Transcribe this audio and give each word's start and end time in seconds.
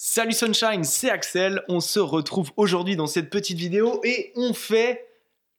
Salut 0.00 0.32
Sunshine, 0.32 0.84
c'est 0.84 1.10
Axel. 1.10 1.64
On 1.66 1.80
se 1.80 1.98
retrouve 1.98 2.52
aujourd'hui 2.56 2.94
dans 2.94 3.08
cette 3.08 3.30
petite 3.30 3.58
vidéo 3.58 4.00
et 4.04 4.32
on 4.36 4.54
fait 4.54 5.08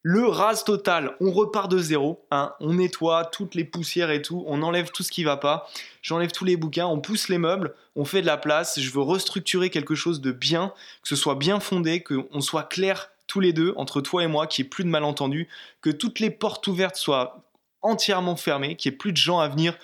le 0.01 0.27
rase 0.27 0.63
total. 0.63 1.17
On 1.19 1.29
repart 1.29 1.69
de 1.69 1.77
zéro. 1.77 2.25
Hein. 2.31 2.53
On 2.61 2.75
nettoie 2.75 3.25
toutes 3.25 3.53
les 3.53 3.65
poussières 3.65 4.11
et 4.11 4.21
tout. 4.21 4.45
On 4.47 4.61
enlève 4.61 4.91
tout 4.91 5.03
ce 5.03 5.11
qui 5.11 5.25
va 5.25 5.35
pas. 5.35 5.67
J'enlève 6.01 6.31
tous 6.31 6.45
les 6.45 6.55
bouquins. 6.55 6.87
On 6.87 7.01
pousse 7.01 7.27
les 7.27 7.37
meubles. 7.37 7.75
On 7.97 8.05
fait 8.05 8.21
de 8.21 8.27
la 8.27 8.37
place. 8.37 8.79
Je 8.79 8.89
veux 8.91 9.01
restructurer 9.01 9.69
quelque 9.69 9.93
chose 9.93 10.21
de 10.21 10.31
bien, 10.31 10.71
que 11.01 11.09
ce 11.09 11.17
soit 11.17 11.35
bien 11.35 11.59
fondé, 11.59 12.01
qu'on 12.01 12.39
soit 12.39 12.63
clair 12.63 13.11
tous 13.27 13.41
les 13.41 13.51
deux 13.51 13.73
entre 13.75 13.99
toi 13.99 14.23
et 14.23 14.27
moi, 14.27 14.47
qu'il 14.47 14.63
n'y 14.63 14.67
ait 14.67 14.69
plus 14.69 14.85
de 14.85 14.89
malentendus, 14.89 15.49
que 15.81 15.89
toutes 15.89 16.21
les 16.21 16.29
portes 16.29 16.65
ouvertes 16.65 16.95
soient 16.95 17.43
entièrement 17.81 18.37
fermées, 18.37 18.77
qu'il 18.77 18.89
n'y 18.89 18.95
ait 18.95 18.97
plus 18.97 19.11
de 19.11 19.17
gens 19.17 19.39
à 19.39 19.49
venir 19.49 19.77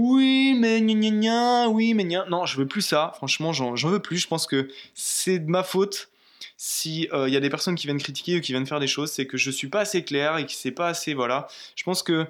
oui, 0.00 0.54
mais 0.56 0.80
gna 0.80 0.94
gna 0.94 1.10
gna, 1.10 1.68
oui, 1.70 1.92
mais 1.92 2.04
gna. 2.04 2.24
Non, 2.30 2.46
je 2.46 2.56
veux 2.56 2.68
plus 2.68 2.82
ça. 2.82 3.10
Franchement, 3.16 3.52
j'en 3.52 3.74
veux 3.74 3.98
plus. 3.98 4.18
Je 4.18 4.28
pense 4.28 4.46
que 4.46 4.68
c'est 4.94 5.40
de 5.40 5.50
ma 5.50 5.64
faute 5.64 6.08
si 6.56 7.02
il 7.02 7.12
euh, 7.12 7.28
y 7.28 7.36
a 7.36 7.40
des 7.40 7.50
personnes 7.50 7.74
qui 7.74 7.88
viennent 7.88 7.98
critiquer 7.98 8.36
ou 8.38 8.40
qui 8.40 8.52
viennent 8.52 8.66
faire 8.66 8.78
des 8.78 8.86
choses, 8.86 9.10
c'est 9.10 9.26
que 9.26 9.36
je 9.36 9.50
suis 9.50 9.66
pas 9.66 9.80
assez 9.80 10.04
clair 10.04 10.36
et 10.36 10.46
que 10.46 10.52
c'est 10.52 10.70
pas 10.70 10.86
assez. 10.86 11.14
Voilà. 11.14 11.48
Je 11.74 11.82
pense 11.82 12.04
que 12.04 12.26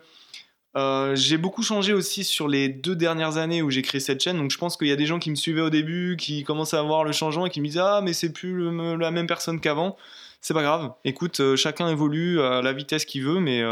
euh, 0.77 1.15
j'ai 1.15 1.37
beaucoup 1.37 1.63
changé 1.63 1.93
aussi 1.93 2.25
sur 2.25 2.49
les 2.49 2.71
deux 2.71 2.97
dernières 2.97 3.37
années 3.37 3.61
où 3.61 3.71
j'ai 3.71 3.83
créé 3.83 4.01
cette 4.01 4.23
chaîne. 4.23 4.39
Donc 4.39 4.51
je 4.51 4.57
pense 4.57 4.79
qu'il 4.79 4.89
y 4.89 4.93
a 4.93 4.97
des 4.97 5.07
gens 5.07 5.19
qui 5.19 5.29
me 5.29 5.35
suivaient 5.35 5.61
au 5.61 5.71
début, 5.71 6.17
qui 6.19 6.45
commencent 6.45 6.73
à 6.73 6.81
voir 6.81 7.05
le 7.05 7.13
changement 7.13 7.45
et 7.45 7.51
qui 7.51 7.61
me 7.61 7.67
disent 7.67 7.83
ah 7.85 8.01
mais 8.03 8.15
c'est 8.15 8.33
plus 8.33 8.71
la 8.97 9.11
même 9.11 9.27
personne 9.27 9.61
qu'avant. 9.61 9.99
C'est 10.41 10.55
pas 10.55 10.63
grave. 10.63 10.93
Écoute, 11.05 11.41
euh, 11.41 11.57
chacun 11.57 11.89
évolue 11.89 12.41
à 12.41 12.63
la 12.63 12.73
vitesse 12.73 13.05
qu'il 13.05 13.25
veut, 13.25 13.41
mais 13.41 13.63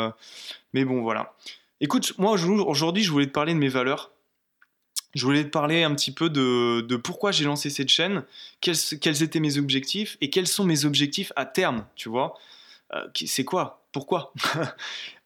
mais 0.75 0.85
bon 0.85 1.01
voilà. 1.01 1.35
Écoute, 1.81 2.15
moi 2.19 2.33
aujourd'hui, 2.33 3.03
je 3.03 3.11
voulais 3.11 3.27
te 3.27 3.33
parler 3.33 3.53
de 3.53 3.59
mes 3.59 3.69
valeurs. 3.69 4.13
Je 5.15 5.25
voulais 5.25 5.45
te 5.45 5.51
parler 5.51 5.83
un 5.83 5.95
petit 5.95 6.13
peu 6.13 6.31
de, 6.31 6.97
pourquoi 6.97 7.33
j'ai 7.33 7.45
lancé 7.45 7.71
cette 7.71 7.89
chaîne, 7.89 8.25
quels, 8.61 9.23
étaient 9.23 9.41
mes 9.41 9.59
objectifs 9.59 10.17
et 10.21 10.31
quels 10.31 10.47
sont 10.47 10.65
mes 10.65 10.85
objectifs 10.85 11.33
à 11.37 11.45
terme, 11.45 11.87
tu 11.95 12.09
vois. 12.09 12.35
Euh, 12.95 13.07
c'est 13.15 13.45
quoi? 13.45 13.85
Pourquoi? 13.93 14.33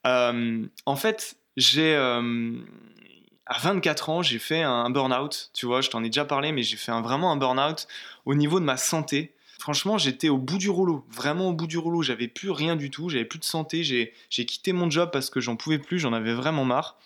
Euh, 0.06 0.64
En 0.86 0.97
fait, 0.97 1.36
j'ai 1.58 1.94
euh, 1.94 2.55
à 3.44 3.58
24 3.58 4.08
ans, 4.08 4.22
j'ai 4.22 4.38
fait 4.38 4.62
un 4.62 4.88
burn-out, 4.88 5.50
tu 5.53 5.66
vois, 5.66 5.82
je 5.82 5.91
t'en 5.91 6.03
ai 6.03 6.06
déjà 6.06 6.25
parlé, 6.25 6.53
mais 6.53 6.62
j'ai 6.62 6.78
fait 6.78 6.91
vraiment 7.03 7.30
un 7.30 7.36
burn-out 7.36 7.86
au 8.25 8.34
niveau 8.34 8.60
de 8.60 8.64
ma 8.64 8.78
santé. 8.78 9.34
Franchement, 9.61 9.98
j'étais 9.98 10.30
au 10.30 10.39
bout 10.39 10.56
du 10.56 10.70
rouleau, 10.70 11.05
vraiment 11.11 11.50
au 11.50 11.53
bout 11.53 11.66
du 11.66 11.77
rouleau. 11.77 12.00
J'avais 12.00 12.28
plus 12.28 12.50
rien 12.50 12.77
du 12.77 12.91
tout, 12.91 13.11
j'avais 13.11 13.27
plus 13.27 13.39
de 13.39 13.44
santé. 13.44 13.84
J'ai 13.84 14.47
quitté 14.47 14.72
mon 14.72 14.89
job 14.89 15.11
parce 15.12 15.28
que 15.28 15.39
j'en 15.39 15.55
pouvais 15.55 15.78
plus, 15.78 15.98
j'en 15.98 16.14
avais 16.14 16.33
vraiment 16.33 16.64
marre. 16.64 16.97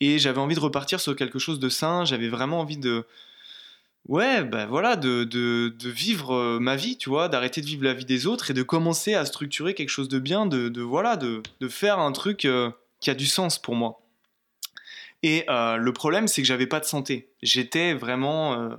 Et 0.00 0.18
j'avais 0.18 0.40
envie 0.40 0.56
de 0.56 0.60
repartir 0.60 0.98
sur 0.98 1.14
quelque 1.14 1.38
chose 1.38 1.60
de 1.60 1.68
sain. 1.68 2.04
J'avais 2.04 2.26
vraiment 2.26 2.58
envie 2.58 2.78
de. 2.78 3.06
Ouais, 4.08 4.42
ben 4.42 4.66
voilà, 4.66 4.96
de, 4.96 5.22
de, 5.22 5.88
vivre 5.88 6.34
euh, 6.34 6.58
ma 6.58 6.74
vie, 6.74 6.98
tu 6.98 7.10
vois, 7.10 7.28
d'arrêter 7.28 7.60
de 7.60 7.66
vivre 7.66 7.84
la 7.84 7.94
vie 7.94 8.04
des 8.04 8.26
autres 8.26 8.50
et 8.50 8.54
de 8.54 8.64
commencer 8.64 9.14
à 9.14 9.24
structurer 9.24 9.72
quelque 9.74 9.88
chose 9.88 10.08
de 10.08 10.18
bien, 10.18 10.46
de, 10.46 10.82
voilà, 10.82 11.16
de, 11.16 11.42
faire 11.68 12.00
un 12.00 12.10
truc 12.10 12.44
euh, 12.44 12.70
qui 13.00 13.10
a 13.10 13.14
du 13.14 13.26
sens 13.26 13.60
pour 13.60 13.76
moi. 13.76 14.00
Et 15.22 15.44
euh, 15.48 15.76
le 15.76 15.92
problème, 15.92 16.26
c'est 16.26 16.42
que 16.42 16.48
j'avais 16.48 16.66
pas 16.66 16.80
de 16.80 16.86
santé. 16.86 17.28
J'étais 17.40 17.94
vraiment 17.94 18.76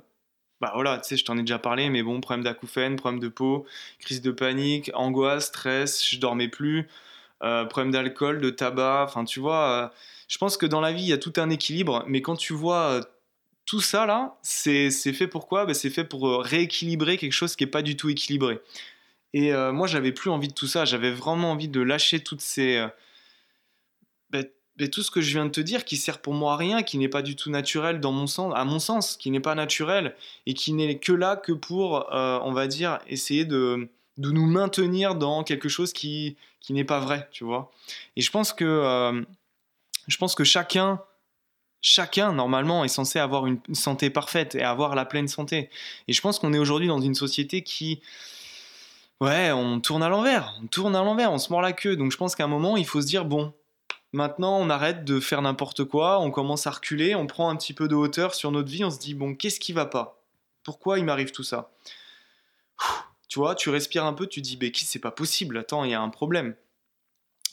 bah 0.65 0.71
voilà, 0.73 0.97
tu 0.97 1.09
sais, 1.09 1.17
je 1.17 1.23
t'en 1.23 1.37
ai 1.37 1.41
déjà 1.41 1.59
parlé, 1.59 1.91
mais 1.91 2.01
bon, 2.01 2.19
problème 2.21 2.43
d'acouphène, 2.43 2.95
problème 2.95 3.19
de 3.21 3.27
peau, 3.27 3.67
crise 3.99 4.21
de 4.21 4.31
panique, 4.31 4.89
angoisse, 4.95 5.47
stress, 5.47 6.03
je 6.09 6.19
dormais 6.19 6.47
plus, 6.47 6.87
euh, 7.43 7.65
problème 7.65 7.91
d'alcool, 7.91 8.41
de 8.41 8.49
tabac, 8.49 9.03
enfin 9.07 9.25
tu 9.25 9.39
vois, 9.39 9.69
euh, 9.69 9.87
je 10.27 10.39
pense 10.39 10.57
que 10.57 10.65
dans 10.65 10.81
la 10.81 10.91
vie, 10.91 11.03
il 11.03 11.09
y 11.09 11.13
a 11.13 11.19
tout 11.19 11.33
un 11.37 11.51
équilibre, 11.51 12.03
mais 12.07 12.21
quand 12.23 12.35
tu 12.35 12.53
vois 12.53 12.93
euh, 12.93 13.01
tout 13.67 13.79
ça 13.79 14.07
là, 14.07 14.37
c'est 14.41 14.89
fait 14.89 15.27
pour 15.27 15.47
quoi? 15.47 15.67
Bah, 15.67 15.75
C'est 15.75 15.91
fait 15.91 16.03
pour 16.03 16.41
rééquilibrer 16.43 17.17
quelque 17.17 17.33
chose 17.33 17.55
qui 17.55 17.63
n'est 17.63 17.69
pas 17.69 17.83
du 17.83 17.95
tout 17.95 18.09
équilibré. 18.09 18.59
Et 19.33 19.51
moi, 19.73 19.87
j'avais 19.87 20.13
plus 20.13 20.29
envie 20.31 20.47
de 20.47 20.53
tout 20.53 20.67
ça, 20.67 20.85
j'avais 20.85 21.11
vraiment 21.11 21.51
envie 21.51 21.67
de 21.67 21.81
lâcher 21.81 22.21
toutes 22.21 22.41
ces... 22.41 22.85
Tout 24.91 25.03
ce 25.03 25.11
que 25.11 25.21
je 25.21 25.31
viens 25.31 25.45
de 25.45 25.51
te 25.51 25.61
dire 25.61 25.85
qui 25.85 25.95
sert 25.95 26.19
pour 26.19 26.33
moi 26.33 26.53
à 26.53 26.57
rien, 26.57 26.83
qui 26.83 26.97
n'est 26.97 27.07
pas 27.07 27.21
du 27.21 27.37
tout 27.37 27.49
naturel 27.49 28.01
dans 28.01 28.11
mon 28.11 28.27
sens, 28.27 28.53
à 28.55 28.65
mon 28.65 28.79
sens, 28.79 29.15
qui 29.15 29.31
n'est 29.31 29.39
pas 29.39 29.55
naturel 29.55 30.15
et 30.45 30.53
qui 30.53 30.73
n'est 30.73 30.99
que 30.99 31.13
là 31.13 31.37
que 31.37 31.53
pour, 31.53 32.13
euh, 32.13 32.39
on 32.43 32.51
va 32.51 32.67
dire, 32.67 32.99
essayer 33.07 33.45
de, 33.45 33.89
de 34.17 34.31
nous 34.31 34.45
maintenir 34.45 35.15
dans 35.15 35.43
quelque 35.43 35.69
chose 35.69 35.93
qui, 35.93 36.35
qui 36.59 36.73
n'est 36.73 36.83
pas 36.83 36.99
vrai, 36.99 37.29
tu 37.31 37.43
vois. 37.43 37.71
Et 38.17 38.21
je 38.21 38.31
pense 38.31 38.51
que, 38.51 38.65
euh, 38.65 39.21
je 40.07 40.17
pense 40.17 40.35
que 40.35 40.43
chacun, 40.43 40.99
chacun, 41.81 42.33
normalement, 42.33 42.83
est 42.83 42.89
censé 42.89 43.19
avoir 43.19 43.45
une 43.45 43.59
santé 43.73 44.09
parfaite 44.09 44.55
et 44.55 44.63
avoir 44.63 44.95
la 44.95 45.05
pleine 45.05 45.27
santé. 45.27 45.69
Et 46.07 46.13
je 46.13 46.21
pense 46.21 46.39
qu'on 46.39 46.53
est 46.53 46.57
aujourd'hui 46.59 46.87
dans 46.87 46.99
une 46.99 47.15
société 47.15 47.61
qui, 47.61 48.01
ouais, 49.21 49.51
on 49.51 49.79
tourne 49.79 50.03
à 50.03 50.09
l'envers, 50.09 50.53
on 50.61 50.67
tourne 50.67 50.95
à 50.95 51.03
l'envers, 51.03 51.31
on 51.31 51.37
se 51.37 51.49
mord 51.49 51.61
la 51.61 51.71
queue. 51.71 51.95
Donc 51.95 52.11
je 52.11 52.17
pense 52.17 52.35
qu'à 52.35 52.43
un 52.43 52.47
moment, 52.47 52.75
il 52.75 52.85
faut 52.85 53.01
se 53.01 53.07
dire, 53.07 53.23
bon, 53.23 53.53
Maintenant, 54.15 54.57
on 54.57 54.69
arrête 54.69 55.03
de 55.03 55.19
faire 55.19 55.41
n'importe 55.41 55.83
quoi, 55.83 56.21
on 56.21 56.31
commence 56.31 56.67
à 56.67 56.71
reculer, 56.71 57.15
on 57.15 57.27
prend 57.27 57.49
un 57.49 57.55
petit 57.57 57.73
peu 57.73 57.89
de 57.89 57.95
hauteur 57.95 58.33
sur 58.33 58.49
notre 58.49 58.69
vie, 58.69 58.85
on 58.85 58.89
se 58.89 58.97
dit 58.97 59.13
bon, 59.13 59.35
qu'est-ce 59.35 59.59
qui 59.59 59.73
va 59.73 59.85
pas? 59.85 60.21
Pourquoi 60.63 60.99
il 60.99 61.03
m'arrive 61.03 61.33
tout 61.33 61.43
ça? 61.43 61.69
Tu 63.27 63.39
vois, 63.39 63.55
tu 63.55 63.69
respires 63.69 64.05
un 64.05 64.13
peu, 64.13 64.25
tu 64.25 64.39
dis 64.39 64.57
qui 64.71 64.85
c'est 64.85 64.99
pas 64.99 65.11
possible, 65.11 65.57
attends, 65.57 65.83
il 65.83 65.91
y 65.91 65.93
a 65.93 65.99
un 65.99 66.07
problème. 66.07 66.55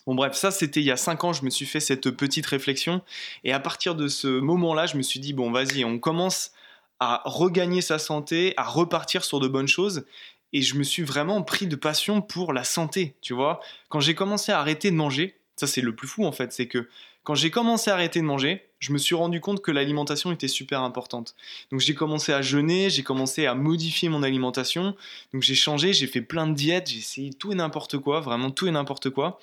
Bon 0.06 0.14
bref, 0.14 0.34
ça 0.34 0.52
c'était 0.52 0.78
il 0.78 0.86
y 0.86 0.92
a 0.92 0.96
5 0.96 1.24
ans, 1.24 1.32
je 1.32 1.44
me 1.44 1.50
suis 1.50 1.66
fait 1.66 1.80
cette 1.80 2.12
petite 2.12 2.46
réflexion. 2.46 3.02
Et 3.42 3.52
à 3.52 3.58
partir 3.58 3.96
de 3.96 4.06
ce 4.06 4.28
moment-là, 4.28 4.86
je 4.86 4.96
me 4.96 5.02
suis 5.02 5.18
dit 5.18 5.32
bon, 5.32 5.50
vas-y, 5.50 5.84
on 5.84 5.98
commence 5.98 6.52
à 7.00 7.22
regagner 7.24 7.80
sa 7.80 7.98
santé, 7.98 8.54
à 8.56 8.62
repartir 8.62 9.24
sur 9.24 9.40
de 9.40 9.48
bonnes 9.48 9.66
choses. 9.66 10.04
Et 10.52 10.62
je 10.62 10.76
me 10.76 10.84
suis 10.84 11.02
vraiment 11.02 11.42
pris 11.42 11.66
de 11.66 11.74
passion 11.74 12.22
pour 12.22 12.52
la 12.52 12.62
santé, 12.62 13.16
tu 13.20 13.34
vois. 13.34 13.58
Quand 13.88 13.98
j'ai 13.98 14.14
commencé 14.14 14.52
à 14.52 14.60
arrêter 14.60 14.92
de 14.92 14.96
manger, 14.96 15.41
ça, 15.56 15.66
c'est 15.66 15.80
le 15.80 15.94
plus 15.94 16.08
fou 16.08 16.24
en 16.24 16.32
fait, 16.32 16.52
c'est 16.52 16.66
que 16.66 16.88
quand 17.24 17.34
j'ai 17.34 17.50
commencé 17.50 17.90
à 17.90 17.94
arrêter 17.94 18.20
de 18.20 18.24
manger, 18.24 18.68
je 18.80 18.92
me 18.92 18.98
suis 18.98 19.14
rendu 19.14 19.40
compte 19.40 19.62
que 19.62 19.70
l'alimentation 19.70 20.32
était 20.32 20.48
super 20.48 20.82
importante. 20.82 21.36
Donc 21.70 21.78
j'ai 21.78 21.94
commencé 21.94 22.32
à 22.32 22.42
jeûner, 22.42 22.90
j'ai 22.90 23.04
commencé 23.04 23.46
à 23.46 23.54
modifier 23.54 24.08
mon 24.08 24.24
alimentation. 24.24 24.96
Donc 25.32 25.42
j'ai 25.42 25.54
changé, 25.54 25.92
j'ai 25.92 26.08
fait 26.08 26.20
plein 26.20 26.48
de 26.48 26.54
diètes, 26.54 26.90
j'ai 26.90 26.98
essayé 26.98 27.32
tout 27.32 27.52
et 27.52 27.54
n'importe 27.54 27.98
quoi, 27.98 28.20
vraiment 28.20 28.50
tout 28.50 28.66
et 28.66 28.72
n'importe 28.72 29.10
quoi. 29.10 29.38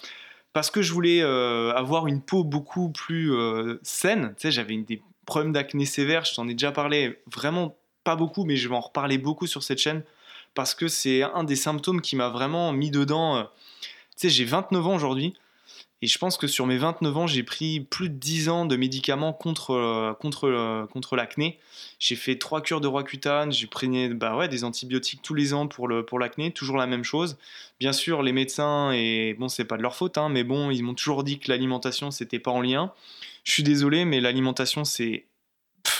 Parce 0.51 0.69
que 0.69 0.81
je 0.81 0.91
voulais 0.91 1.21
euh, 1.21 1.73
avoir 1.73 2.07
une 2.07 2.21
peau 2.21 2.43
beaucoup 2.43 2.89
plus 2.89 3.33
euh, 3.33 3.79
saine. 3.81 4.33
Tu 4.35 4.41
sais, 4.41 4.51
j'avais 4.51 4.75
des 4.77 5.01
problèmes 5.25 5.53
d'acné 5.53 5.85
sévères, 5.85 6.25
je 6.25 6.35
t'en 6.35 6.47
ai 6.49 6.53
déjà 6.53 6.73
parlé, 6.73 7.19
vraiment 7.31 7.77
pas 8.03 8.17
beaucoup, 8.17 8.43
mais 8.43 8.57
je 8.57 8.67
vais 8.67 8.75
en 8.75 8.81
reparler 8.81 9.17
beaucoup 9.17 9.47
sur 9.47 9.63
cette 9.63 9.77
chaîne. 9.77 10.03
Parce 10.53 10.73
que 10.73 10.89
c'est 10.89 11.21
un 11.21 11.45
des 11.45 11.55
symptômes 11.55 12.01
qui 12.01 12.17
m'a 12.17 12.27
vraiment 12.27 12.73
mis 12.73 12.91
dedans. 12.91 13.37
Euh, 13.37 13.43
tu 14.17 14.27
sais, 14.27 14.29
j'ai 14.29 14.43
29 14.43 14.85
ans 14.85 14.95
aujourd'hui. 14.95 15.33
Et 16.01 16.07
je 16.07 16.17
pense 16.17 16.37
que 16.37 16.47
sur 16.47 16.65
mes 16.65 16.77
29 16.77 17.17
ans, 17.17 17.27
j'ai 17.27 17.43
pris 17.43 17.81
plus 17.81 18.09
de 18.09 18.15
10 18.15 18.47
ans 18.47 18.65
de 18.65 18.77
médicaments 18.77 19.33
contre, 19.33 19.71
euh, 19.71 20.13
contre, 20.13 20.47
euh, 20.47 20.85
contre 20.87 21.17
l'acné. 21.17 21.59
J'ai 21.99 22.15
fait 22.15 22.37
trois 22.37 22.61
cures 22.61 22.79
de 22.79 22.87
Roaccutane, 22.87 23.51
j'ai 23.51 23.67
pris 23.67 24.13
bah 24.13 24.37
ouais, 24.37 24.47
des 24.47 24.63
antibiotiques 24.63 25.21
tous 25.21 25.33
les 25.33 25.53
ans 25.53 25.67
pour, 25.67 25.89
le, 25.89 26.05
pour 26.05 26.17
l'acné, 26.17 26.51
toujours 26.51 26.77
la 26.77 26.87
même 26.87 27.03
chose. 27.03 27.37
Bien 27.81 27.91
sûr, 27.91 28.23
les 28.23 28.31
médecins, 28.31 28.91
et 28.93 29.35
bon, 29.37 29.49
c'est 29.49 29.65
pas 29.65 29.75
de 29.75 29.81
leur 29.81 29.95
faute, 29.95 30.17
hein, 30.17 30.29
mais 30.29 30.45
bon, 30.45 30.71
ils 30.71 30.83
m'ont 30.83 30.93
toujours 30.93 31.25
dit 31.25 31.37
que 31.37 31.51
l'alimentation, 31.51 32.11
c'était 32.11 32.39
pas 32.39 32.51
en 32.51 32.61
lien. 32.61 32.93
Je 33.43 33.51
suis 33.51 33.63
désolé, 33.63 34.05
mais 34.05 34.21
l'alimentation, 34.21 34.85
c'est, 34.85 35.25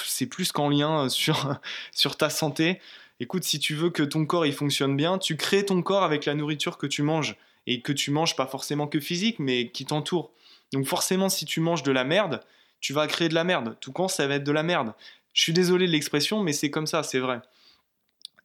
c'est 0.05 0.27
plus 0.27 0.53
qu'en 0.53 0.69
lien 0.69 1.05
euh, 1.05 1.09
sur, 1.09 1.55
sur 1.91 2.15
ta 2.15 2.29
santé. 2.29 2.79
Écoute, 3.19 3.43
si 3.43 3.59
tu 3.59 3.75
veux 3.75 3.89
que 3.89 4.03
ton 4.03 4.25
corps 4.25 4.45
il 4.45 4.53
fonctionne 4.53 4.95
bien, 4.95 5.17
tu 5.17 5.35
crées 5.35 5.65
ton 5.65 5.81
corps 5.81 6.03
avec 6.03 6.23
la 6.23 6.35
nourriture 6.35 6.77
que 6.77 6.87
tu 6.87 7.03
manges 7.03 7.35
et 7.67 7.81
que 7.81 7.91
tu 7.91 8.11
manges 8.11 8.35
pas 8.35 8.47
forcément 8.47 8.87
que 8.87 8.99
physique, 8.99 9.39
mais 9.39 9.69
qui 9.69 9.85
t'entoure. 9.85 10.31
Donc 10.73 10.85
forcément, 10.85 11.29
si 11.29 11.45
tu 11.45 11.59
manges 11.59 11.83
de 11.83 11.91
la 11.91 12.03
merde, 12.03 12.41
tu 12.79 12.93
vas 12.93 13.07
créer 13.07 13.29
de 13.29 13.35
la 13.35 13.43
merde. 13.43 13.75
Tout 13.79 13.91
quand 13.91 14.07
ça 14.07 14.27
va 14.27 14.35
être 14.35 14.43
de 14.43 14.51
la 14.51 14.63
merde. 14.63 14.93
Je 15.33 15.41
suis 15.41 15.53
désolé 15.53 15.87
de 15.87 15.91
l'expression, 15.91 16.43
mais 16.43 16.53
c'est 16.53 16.69
comme 16.69 16.87
ça, 16.87 17.03
c'est 17.03 17.19
vrai. 17.19 17.41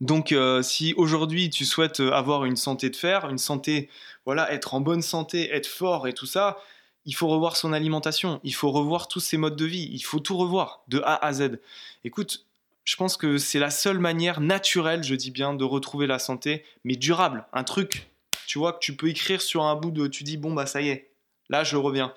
Donc 0.01 0.33
euh, 0.33 0.63
si 0.63 0.93
aujourd'hui 0.97 1.50
tu 1.50 1.65
souhaites 1.65 2.00
euh, 2.00 2.12
avoir 2.12 2.44
une 2.44 2.56
santé 2.56 2.91
de 2.91 2.97
fer, 2.97 3.29
une 3.31 3.38
santé, 3.38 3.88
voilà, 4.27 4.53
être 4.53 4.75
en 4.75 4.81
bonne 4.81 5.03
santé, 5.03 5.55
être 5.55 5.67
fort 5.67 6.09
et 6.09 6.12
tout 6.12 6.27
ça, 6.27 6.59
il 7.06 7.15
faut 7.15 7.29
revoir 7.29 7.56
son 7.56 7.73
alimentation, 7.73 8.41
il 8.44 8.55
faut 8.55 8.71
revoir 8.71 9.09
tous 9.09 9.21
ses 9.21 9.37
modes 9.37 9.56
de 9.56 9.65
vie, 9.65 9.88
il 9.93 10.00
faut 10.00 10.21
tout 10.21 10.37
revoir 10.37 10.83
de 10.88 11.00
A 11.05 11.25
à 11.25 11.33
Z. 11.33 11.59
Écoute, 12.05 12.44
je 12.85 12.97
pense 12.97 13.17
que 13.17 13.38
c'est 13.38 13.59
la 13.59 13.71
seule 13.71 13.99
manière 13.99 14.41
naturelle, 14.41 15.05
je 15.05 15.15
dis 15.15 15.31
bien, 15.31 15.55
de 15.55 15.65
retrouver 15.65 16.06
la 16.06 16.19
santé, 16.19 16.65
mais 16.85 16.97
durable, 16.97 17.47
un 17.53 17.65
truc 17.65 18.09
tu 18.46 18.58
vois, 18.58 18.73
que 18.73 18.79
tu 18.81 18.96
peux 18.96 19.08
écrire 19.08 19.41
sur 19.43 19.64
un 19.64 19.76
bout 19.76 19.91
de. 19.91 20.06
Tu 20.06 20.25
dis, 20.25 20.37
bon, 20.37 20.52
bah 20.52 20.67
ça 20.67 20.81
y 20.81 20.88
est, 20.88 21.11
là 21.50 21.64
je 21.64 21.76
reviens. 21.76 22.12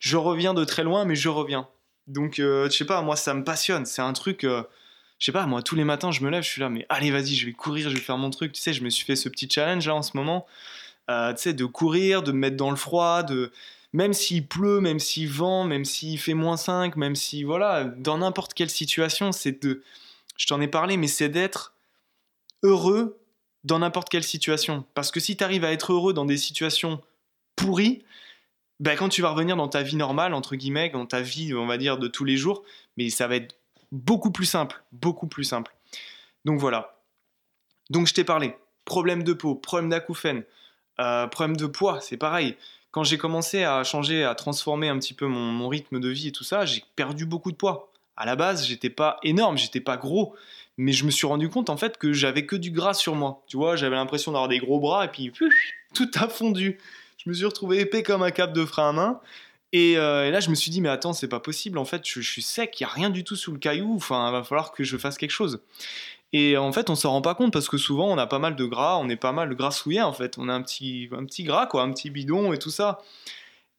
Je 0.00 0.16
reviens 0.16 0.54
de 0.54 0.64
très 0.64 0.84
loin, 0.84 1.04
mais 1.04 1.16
je 1.16 1.28
reviens. 1.28 1.68
Donc, 2.06 2.38
euh, 2.38 2.68
je 2.70 2.76
sais 2.76 2.84
pas, 2.84 3.02
moi 3.02 3.16
ça 3.16 3.34
me 3.34 3.44
passionne. 3.44 3.86
C'est 3.86 4.02
un 4.02 4.12
truc. 4.12 4.44
Euh, 4.44 4.62
je 5.18 5.26
sais 5.26 5.32
pas, 5.32 5.46
moi 5.46 5.62
tous 5.62 5.74
les 5.74 5.84
matins 5.84 6.12
je 6.12 6.22
me 6.22 6.30
lève, 6.30 6.42
je 6.44 6.48
suis 6.48 6.60
là, 6.60 6.68
mais 6.68 6.86
allez, 6.88 7.10
vas-y, 7.10 7.34
je 7.34 7.46
vais 7.46 7.52
courir, 7.52 7.90
je 7.90 7.94
vais 7.94 8.00
faire 8.00 8.18
mon 8.18 8.30
truc. 8.30 8.52
Tu 8.52 8.60
sais, 8.60 8.72
je 8.72 8.82
me 8.82 8.90
suis 8.90 9.04
fait 9.04 9.16
ce 9.16 9.28
petit 9.28 9.48
challenge 9.50 9.86
là 9.86 9.94
en 9.94 10.02
ce 10.02 10.16
moment. 10.16 10.46
Euh, 11.10 11.32
tu 11.32 11.42
sais, 11.42 11.52
de 11.54 11.64
courir, 11.64 12.22
de 12.22 12.32
me 12.32 12.38
mettre 12.38 12.56
dans 12.56 12.70
le 12.70 12.76
froid, 12.76 13.22
de. 13.22 13.52
Même 13.94 14.12
s'il 14.12 14.46
pleut, 14.46 14.80
même 14.80 14.98
s'il 14.98 15.30
vent, 15.30 15.64
même 15.64 15.86
s'il 15.86 16.18
fait 16.18 16.34
moins 16.34 16.58
5, 16.58 16.96
même 16.96 17.16
si. 17.16 17.42
Voilà, 17.42 17.84
dans 17.84 18.18
n'importe 18.18 18.54
quelle 18.54 18.70
situation, 18.70 19.32
c'est 19.32 19.62
de. 19.62 19.82
Je 20.36 20.46
t'en 20.46 20.60
ai 20.60 20.68
parlé, 20.68 20.96
mais 20.96 21.08
c'est 21.08 21.28
d'être 21.28 21.74
heureux 22.62 23.17
dans 23.64 23.78
n'importe 23.78 24.08
quelle 24.08 24.24
situation. 24.24 24.84
Parce 24.94 25.10
que 25.10 25.20
si 25.20 25.36
tu 25.36 25.44
arrives 25.44 25.64
à 25.64 25.72
être 25.72 25.92
heureux 25.92 26.12
dans 26.12 26.24
des 26.24 26.36
situations 26.36 27.00
pourries, 27.56 28.02
ben, 28.80 28.96
quand 28.96 29.08
tu 29.08 29.22
vas 29.22 29.30
revenir 29.30 29.56
dans 29.56 29.68
ta 29.68 29.82
vie 29.82 29.96
normale, 29.96 30.34
entre 30.34 30.56
guillemets, 30.56 30.90
dans 30.90 31.06
ta 31.06 31.20
vie, 31.20 31.54
on 31.54 31.66
va 31.66 31.78
dire, 31.78 31.98
de 31.98 32.06
tous 32.06 32.24
les 32.24 32.36
jours, 32.36 32.62
mais 32.96 33.10
ça 33.10 33.26
va 33.26 33.36
être 33.36 33.56
beaucoup 33.90 34.30
plus 34.30 34.46
simple, 34.46 34.82
beaucoup 34.92 35.26
plus 35.26 35.44
simple. 35.44 35.74
Donc 36.44 36.60
voilà. 36.60 37.02
Donc 37.90 38.06
je 38.06 38.14
t'ai 38.14 38.24
parlé. 38.24 38.54
Problème 38.84 39.22
de 39.22 39.32
peau, 39.32 39.54
problème 39.54 39.90
d'acouphène, 39.90 40.44
euh, 41.00 41.26
problème 41.26 41.56
de 41.56 41.66
poids, 41.66 42.00
c'est 42.00 42.16
pareil. 42.16 42.56
Quand 42.90 43.04
j'ai 43.04 43.18
commencé 43.18 43.64
à 43.64 43.84
changer, 43.84 44.24
à 44.24 44.34
transformer 44.34 44.88
un 44.88 44.98
petit 44.98 45.12
peu 45.12 45.26
mon, 45.26 45.52
mon 45.52 45.68
rythme 45.68 46.00
de 46.00 46.08
vie 46.08 46.28
et 46.28 46.32
tout 46.32 46.44
ça, 46.44 46.64
j'ai 46.64 46.82
perdu 46.96 47.26
beaucoup 47.26 47.52
de 47.52 47.56
poids. 47.56 47.92
À 48.16 48.24
la 48.24 48.34
base, 48.34 48.66
j'étais 48.66 48.90
pas 48.90 49.18
énorme, 49.22 49.58
j'étais 49.58 49.80
pas 49.80 49.96
gros, 49.96 50.34
mais 50.78 50.92
je 50.92 51.04
me 51.04 51.10
suis 51.10 51.26
rendu 51.26 51.50
compte 51.50 51.68
en 51.68 51.76
fait 51.76 51.98
que 51.98 52.12
j'avais 52.12 52.46
que 52.46 52.56
du 52.56 52.70
gras 52.70 52.94
sur 52.94 53.14
moi. 53.14 53.42
Tu 53.48 53.56
vois, 53.56 53.76
j'avais 53.76 53.96
l'impression 53.96 54.32
d'avoir 54.32 54.48
des 54.48 54.58
gros 54.58 54.78
bras 54.80 55.04
et 55.04 55.08
puis 55.08 55.32
tout 55.94 56.10
a 56.14 56.28
fondu. 56.28 56.78
Je 57.18 57.28
me 57.28 57.34
suis 57.34 57.44
retrouvé 57.44 57.80
épais 57.80 58.02
comme 58.02 58.22
un 58.22 58.30
cap 58.30 58.52
de 58.52 58.64
frein 58.64 58.90
à 58.90 58.92
main. 58.92 59.20
Euh, 59.74 60.24
et, 60.24 60.30
là, 60.30 60.40
je 60.40 60.50
me 60.50 60.54
suis 60.54 60.70
dit, 60.70 60.80
mais 60.80 60.88
attends, 60.88 61.12
c'est 61.12 61.28
pas 61.28 61.40
possible. 61.40 61.78
En 61.78 61.84
fait, 61.84 62.02
je, 62.06 62.20
suis 62.20 62.42
sec, 62.42 62.80
il 62.80 62.84
y 62.84 62.86
a 62.86 62.88
rien 62.88 63.10
du 63.10 63.24
tout 63.24 63.36
sous 63.36 63.52
le 63.52 63.58
caillou. 63.58 63.96
Enfin, 63.96 64.28
il 64.28 64.32
va 64.32 64.42
falloir 64.42 64.72
que 64.72 64.84
je 64.84 64.96
fasse 64.96 65.18
quelque 65.18 65.30
chose. 65.30 65.60
Et 66.32 66.56
en 66.56 66.72
fait, 66.72 66.90
on 66.90 66.94
s'en 66.94 67.10
rend 67.10 67.22
pas 67.22 67.34
compte 67.34 67.52
parce 67.52 67.68
que 67.68 67.76
souvent, 67.76 68.08
on 68.08 68.18
a 68.18 68.26
pas 68.26 68.38
mal 68.38 68.54
de 68.54 68.64
gras, 68.64 68.98
on 68.98 69.08
est 69.08 69.16
pas 69.16 69.32
mal 69.32 69.54
grassouillé 69.54 70.02
en 70.02 70.12
fait. 70.12 70.36
On 70.38 70.48
a 70.48 70.52
un 70.52 70.62
petit, 70.62 71.08
un 71.12 71.24
petit 71.24 71.42
gras, 71.44 71.66
quoi, 71.66 71.82
un 71.82 71.92
petit 71.92 72.10
bidon 72.10 72.52
et 72.52 72.58
tout 72.58 72.70
ça. 72.70 73.00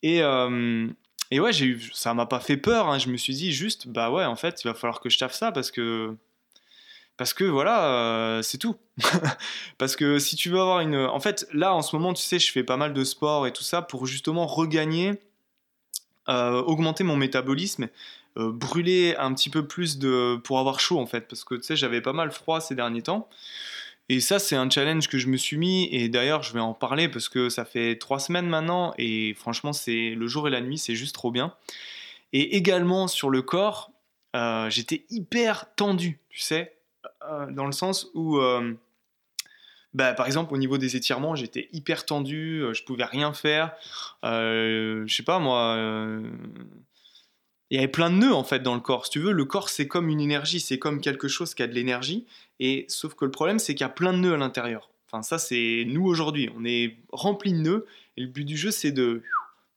Et, 0.03 0.21
euh, 0.23 0.87
et 1.31 1.39
ouais, 1.39 1.51
eu, 1.61 1.91
ça 1.93 2.13
m'a 2.13 2.25
pas 2.25 2.39
fait 2.39 2.57
peur. 2.57 2.87
Hein. 2.89 2.97
Je 2.97 3.09
me 3.09 3.17
suis 3.17 3.33
dit 3.35 3.51
juste, 3.51 3.87
bah 3.87 4.11
ouais, 4.11 4.25
en 4.25 4.35
fait, 4.35 4.63
il 4.63 4.67
va 4.67 4.73
falloir 4.73 4.99
que 4.99 5.09
je 5.09 5.19
taffe 5.19 5.33
ça 5.33 5.51
parce 5.51 5.71
que 5.71 6.15
parce 7.19 7.33
que 7.33 7.43
voilà, 7.43 7.83
euh, 7.83 8.41
c'est 8.41 8.57
tout. 8.57 8.77
Parce 9.77 9.97
que 9.97 10.19
si 10.19 10.37
tu 10.37 10.49
veux 10.49 10.61
avoir 10.61 10.79
une... 10.79 10.95
En 10.95 11.19
fait, 11.19 11.45
là, 11.51 11.75
en 11.75 11.81
ce 11.81 11.93
moment, 11.93 12.13
tu 12.13 12.23
sais, 12.23 12.39
je 12.39 12.49
fais 12.49 12.63
pas 12.63 12.77
mal 12.77 12.93
de 12.93 13.03
sport 13.03 13.45
et 13.45 13.51
tout 13.51 13.63
ça 13.63 13.81
pour 13.81 14.05
justement 14.05 14.47
regagner, 14.47 15.19
euh, 16.29 16.61
augmenter 16.61 17.03
mon 17.03 17.17
métabolisme, 17.17 17.89
euh, 18.37 18.53
brûler 18.53 19.17
un 19.19 19.33
petit 19.33 19.49
peu 19.49 19.67
plus 19.67 19.99
de... 19.99 20.39
pour 20.45 20.59
avoir 20.59 20.79
chaud, 20.79 20.97
en 20.97 21.07
fait. 21.07 21.27
Parce 21.27 21.43
que, 21.43 21.55
tu 21.55 21.63
sais, 21.63 21.75
j'avais 21.75 21.99
pas 21.99 22.13
mal 22.13 22.31
froid 22.31 22.61
ces 22.61 22.73
derniers 22.73 23.01
temps. 23.01 23.27
Et 24.07 24.21
ça, 24.21 24.39
c'est 24.39 24.55
un 24.55 24.69
challenge 24.69 25.09
que 25.09 25.17
je 25.17 25.27
me 25.27 25.35
suis 25.35 25.57
mis. 25.57 25.89
Et 25.91 26.07
d'ailleurs, 26.07 26.41
je 26.41 26.53
vais 26.53 26.61
en 26.61 26.73
parler 26.73 27.09
parce 27.09 27.27
que 27.27 27.49
ça 27.49 27.65
fait 27.65 27.97
trois 27.97 28.19
semaines 28.19 28.47
maintenant. 28.47 28.93
Et 28.97 29.33
franchement, 29.33 29.73
c'est 29.73 30.11
le 30.11 30.27
jour 30.27 30.47
et 30.47 30.51
la 30.51 30.61
nuit, 30.61 30.77
c'est 30.77 30.95
juste 30.95 31.15
trop 31.15 31.31
bien. 31.31 31.53
Et 32.31 32.55
également 32.55 33.09
sur 33.09 33.29
le 33.29 33.41
corps, 33.41 33.91
j'étais 34.69 35.05
hyper 35.09 35.75
tendu, 35.75 36.21
tu 36.29 36.39
sais 36.39 36.78
dans 37.51 37.65
le 37.65 37.71
sens 37.71 38.07
où, 38.13 38.37
euh, 38.37 38.73
bah, 39.93 40.13
par 40.13 40.25
exemple, 40.25 40.53
au 40.53 40.57
niveau 40.57 40.77
des 40.77 40.95
étirements, 40.95 41.35
j'étais 41.35 41.69
hyper 41.73 42.05
tendu, 42.05 42.61
euh, 42.61 42.73
je 42.73 42.83
pouvais 42.83 43.05
rien 43.05 43.33
faire. 43.33 43.75
je 44.23 45.05
sais 45.07 45.23
pas 45.23 45.39
moi. 45.39 45.77
il 47.69 47.75
y 47.75 47.77
avait 47.77 47.87
plein 47.87 48.09
de 48.09 48.15
nœuds 48.15 48.33
en 48.33 48.43
fait 48.43 48.61
dans 48.61 48.75
le 48.75 48.81
corps. 48.81 49.05
Si 49.05 49.11
tu 49.11 49.19
veux, 49.19 49.31
le 49.31 49.45
corps 49.45 49.69
c'est 49.69 49.87
comme 49.87 50.09
une 50.09 50.21
énergie, 50.21 50.59
c'est 50.59 50.79
comme 50.79 51.01
quelque 51.01 51.27
chose 51.27 51.53
qui 51.53 51.63
a 51.63 51.67
de 51.67 51.73
l'énergie. 51.73 52.25
Et 52.59 52.85
sauf 52.87 53.13
que 53.13 53.25
le 53.25 53.31
problème 53.31 53.59
c'est 53.59 53.75
qu'il 53.75 53.85
y 53.85 53.89
a 53.89 53.89
plein 53.89 54.13
de 54.13 54.19
nœuds 54.19 54.33
à 54.33 54.37
l'intérieur. 54.37 54.89
Enfin 55.07 55.23
ça 55.23 55.37
c'est 55.37 55.85
nous 55.87 56.05
aujourd'hui, 56.05 56.49
on 56.55 56.65
est 56.65 56.97
rempli 57.11 57.53
de 57.53 57.59
nœuds. 57.59 57.85
Et 58.17 58.21
le 58.21 58.27
but 58.27 58.45
du 58.45 58.57
jeu 58.57 58.71
c'est 58.71 58.91
de 58.91 59.23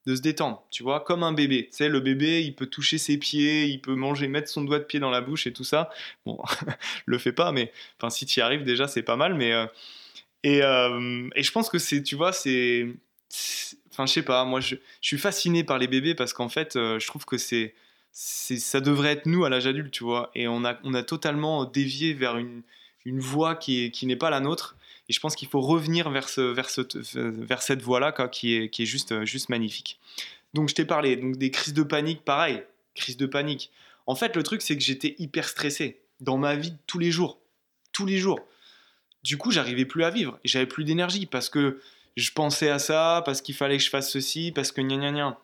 de 0.06 0.16
se 0.16 0.20
détendre, 0.20 0.64
tu 0.70 0.82
vois, 0.82 1.00
comme 1.00 1.22
un 1.22 1.32
bébé. 1.32 1.68
Tu 1.70 1.76
sais, 1.76 1.88
le 1.88 2.00
bébé, 2.00 2.42
il 2.42 2.54
peut 2.54 2.66
toucher 2.66 2.98
ses 2.98 3.18
pieds, 3.18 3.66
il 3.66 3.80
peut 3.80 3.94
manger, 3.94 4.28
mettre 4.28 4.48
son 4.48 4.64
doigt 4.64 4.78
de 4.78 4.84
pied 4.84 4.98
dans 5.00 5.10
la 5.10 5.20
bouche 5.20 5.46
et 5.46 5.52
tout 5.52 5.64
ça. 5.64 5.90
Bon, 6.26 6.40
le 7.06 7.18
fais 7.18 7.32
pas, 7.32 7.52
mais 7.52 7.72
enfin, 7.98 8.10
si 8.10 8.26
tu 8.26 8.40
y 8.40 8.42
arrives 8.42 8.64
déjà, 8.64 8.88
c'est 8.88 9.02
pas 9.02 9.16
mal. 9.16 9.34
Mais 9.34 9.52
euh, 9.52 9.66
et, 10.42 10.62
euh, 10.62 11.28
et, 11.36 11.42
je 11.42 11.52
pense 11.52 11.68
que 11.68 11.78
c'est, 11.78 12.02
tu 12.02 12.16
vois, 12.16 12.32
c'est, 12.32 12.88
enfin, 13.92 14.06
je 14.06 14.12
sais 14.12 14.22
pas. 14.22 14.44
Moi, 14.44 14.60
je, 14.60 14.76
suis 15.00 15.18
fasciné 15.18 15.64
par 15.64 15.78
les 15.78 15.86
bébés 15.86 16.14
parce 16.14 16.32
qu'en 16.32 16.48
fait, 16.48 16.76
euh, 16.76 16.98
je 16.98 17.06
trouve 17.06 17.24
que 17.24 17.38
c'est, 17.38 17.74
ça 18.12 18.80
devrait 18.80 19.12
être 19.12 19.26
nous 19.26 19.44
à 19.44 19.50
l'âge 19.50 19.66
adulte, 19.66 19.92
tu 19.92 20.04
vois. 20.04 20.30
Et 20.34 20.48
on 20.48 20.64
a, 20.64 20.78
on 20.82 20.94
a 20.94 21.02
totalement 21.04 21.64
dévié 21.64 22.12
vers 22.12 22.36
une, 22.38 22.62
une 23.04 23.20
voie 23.20 23.54
qui, 23.54 23.90
qui 23.92 24.06
n'est 24.06 24.16
pas 24.16 24.30
la 24.30 24.40
nôtre. 24.40 24.76
Et 25.08 25.12
je 25.12 25.20
pense 25.20 25.34
qu'il 25.34 25.48
faut 25.48 25.60
revenir 25.60 26.10
vers, 26.10 26.28
ce, 26.28 26.40
vers, 26.40 26.68
vers 27.14 27.62
cette 27.62 27.82
voie-là 27.82 28.12
qui 28.28 28.54
est, 28.54 28.68
qui 28.70 28.82
est 28.82 28.86
juste, 28.86 29.24
juste 29.24 29.48
magnifique. 29.48 29.98
Donc 30.54 30.68
je 30.68 30.74
t'ai 30.74 30.84
parlé 30.84 31.16
donc 31.16 31.36
des 31.36 31.50
crises 31.50 31.74
de 31.74 31.82
panique, 31.82 32.24
pareil, 32.24 32.62
crise 32.94 33.16
de 33.16 33.26
panique. 33.26 33.70
En 34.06 34.14
fait, 34.14 34.36
le 34.36 34.42
truc, 34.42 34.62
c'est 34.62 34.76
que 34.76 34.82
j'étais 34.82 35.14
hyper 35.18 35.48
stressé 35.48 36.00
dans 36.20 36.36
ma 36.36 36.54
vie 36.56 36.74
tous 36.86 36.98
les 36.98 37.10
jours. 37.10 37.38
Tous 37.92 38.06
les 38.06 38.18
jours. 38.18 38.40
Du 39.22 39.38
coup, 39.38 39.50
j'arrivais 39.50 39.84
plus 39.84 40.04
à 40.04 40.10
vivre. 40.10 40.38
J'avais 40.44 40.66
plus 40.66 40.84
d'énergie 40.84 41.26
parce 41.26 41.48
que 41.48 41.80
je 42.16 42.30
pensais 42.32 42.68
à 42.68 42.78
ça, 42.78 43.22
parce 43.24 43.40
qu'il 43.40 43.54
fallait 43.54 43.78
que 43.78 43.84
je 43.84 43.90
fasse 43.90 44.10
ceci, 44.10 44.52
parce 44.52 44.72
que 44.72 44.80
gna 44.80 44.96
gna 44.96 45.12
gna. 45.12 45.38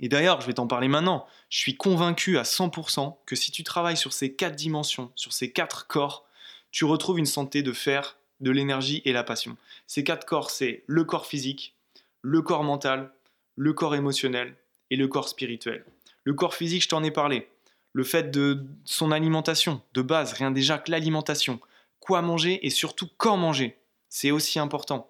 Et 0.00 0.08
d'ailleurs, 0.08 0.40
je 0.40 0.46
vais 0.46 0.54
t'en 0.54 0.66
parler 0.66 0.88
maintenant. 0.88 1.26
Je 1.48 1.58
suis 1.58 1.76
convaincu 1.76 2.38
à 2.38 2.42
100% 2.42 3.16
que 3.24 3.36
si 3.36 3.50
tu 3.50 3.64
travailles 3.64 3.96
sur 3.96 4.12
ces 4.12 4.34
quatre 4.34 4.56
dimensions, 4.56 5.10
sur 5.14 5.32
ces 5.32 5.50
quatre 5.50 5.86
corps, 5.86 6.26
tu 6.70 6.84
retrouves 6.84 7.18
une 7.18 7.26
santé 7.26 7.62
de 7.62 7.72
fer, 7.72 8.18
de 8.40 8.50
l'énergie 8.50 9.02
et 9.04 9.12
la 9.12 9.24
passion. 9.24 9.56
Ces 9.86 10.04
quatre 10.04 10.26
corps, 10.26 10.50
c'est 10.50 10.84
le 10.86 11.04
corps 11.04 11.26
physique, 11.26 11.74
le 12.22 12.42
corps 12.42 12.64
mental, 12.64 13.12
le 13.56 13.72
corps 13.72 13.94
émotionnel 13.94 14.54
et 14.90 14.96
le 14.96 15.08
corps 15.08 15.28
spirituel. 15.28 15.84
Le 16.24 16.34
corps 16.34 16.54
physique, 16.54 16.82
je 16.82 16.88
t'en 16.88 17.04
ai 17.04 17.10
parlé. 17.10 17.48
Le 17.92 18.04
fait 18.04 18.30
de 18.30 18.64
son 18.84 19.10
alimentation, 19.10 19.80
de 19.94 20.02
base, 20.02 20.34
rien 20.34 20.50
déjà 20.50 20.78
que 20.78 20.90
l'alimentation. 20.90 21.60
Quoi 22.00 22.20
manger 22.20 22.64
et 22.66 22.70
surtout 22.70 23.08
quand 23.16 23.36
manger. 23.36 23.76
C'est 24.08 24.30
aussi 24.30 24.58
important. 24.58 25.08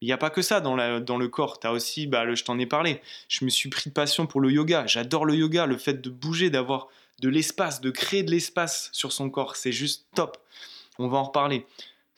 Il 0.00 0.06
n'y 0.06 0.12
a 0.12 0.18
pas 0.18 0.30
que 0.30 0.42
ça 0.42 0.60
dans, 0.60 0.74
le 0.74 1.28
corps. 1.28 1.60
Tu 1.60 1.66
as 1.66 1.72
aussi, 1.72 2.06
bah, 2.06 2.34
je 2.34 2.42
t'en 2.42 2.58
ai 2.58 2.66
parlé, 2.66 3.00
je 3.28 3.44
me 3.44 3.50
suis 3.50 3.68
pris 3.68 3.90
de 3.90 3.94
passion 3.94 4.26
pour 4.26 4.40
le 4.40 4.50
yoga. 4.50 4.86
J'adore 4.86 5.26
le 5.26 5.36
yoga, 5.36 5.66
le 5.66 5.78
fait 5.78 6.00
de 6.00 6.10
bouger, 6.10 6.50
d'avoir 6.50 6.88
de 7.20 7.28
l'espace, 7.28 7.80
de 7.80 7.90
créer 7.90 8.24
de 8.24 8.30
l'espace 8.30 8.88
sur 8.92 9.12
son 9.12 9.30
corps. 9.30 9.54
C'est 9.54 9.70
juste 9.70 10.06
top. 10.14 10.38
On 10.98 11.08
va 11.08 11.18
en 11.18 11.24
reparler. 11.24 11.66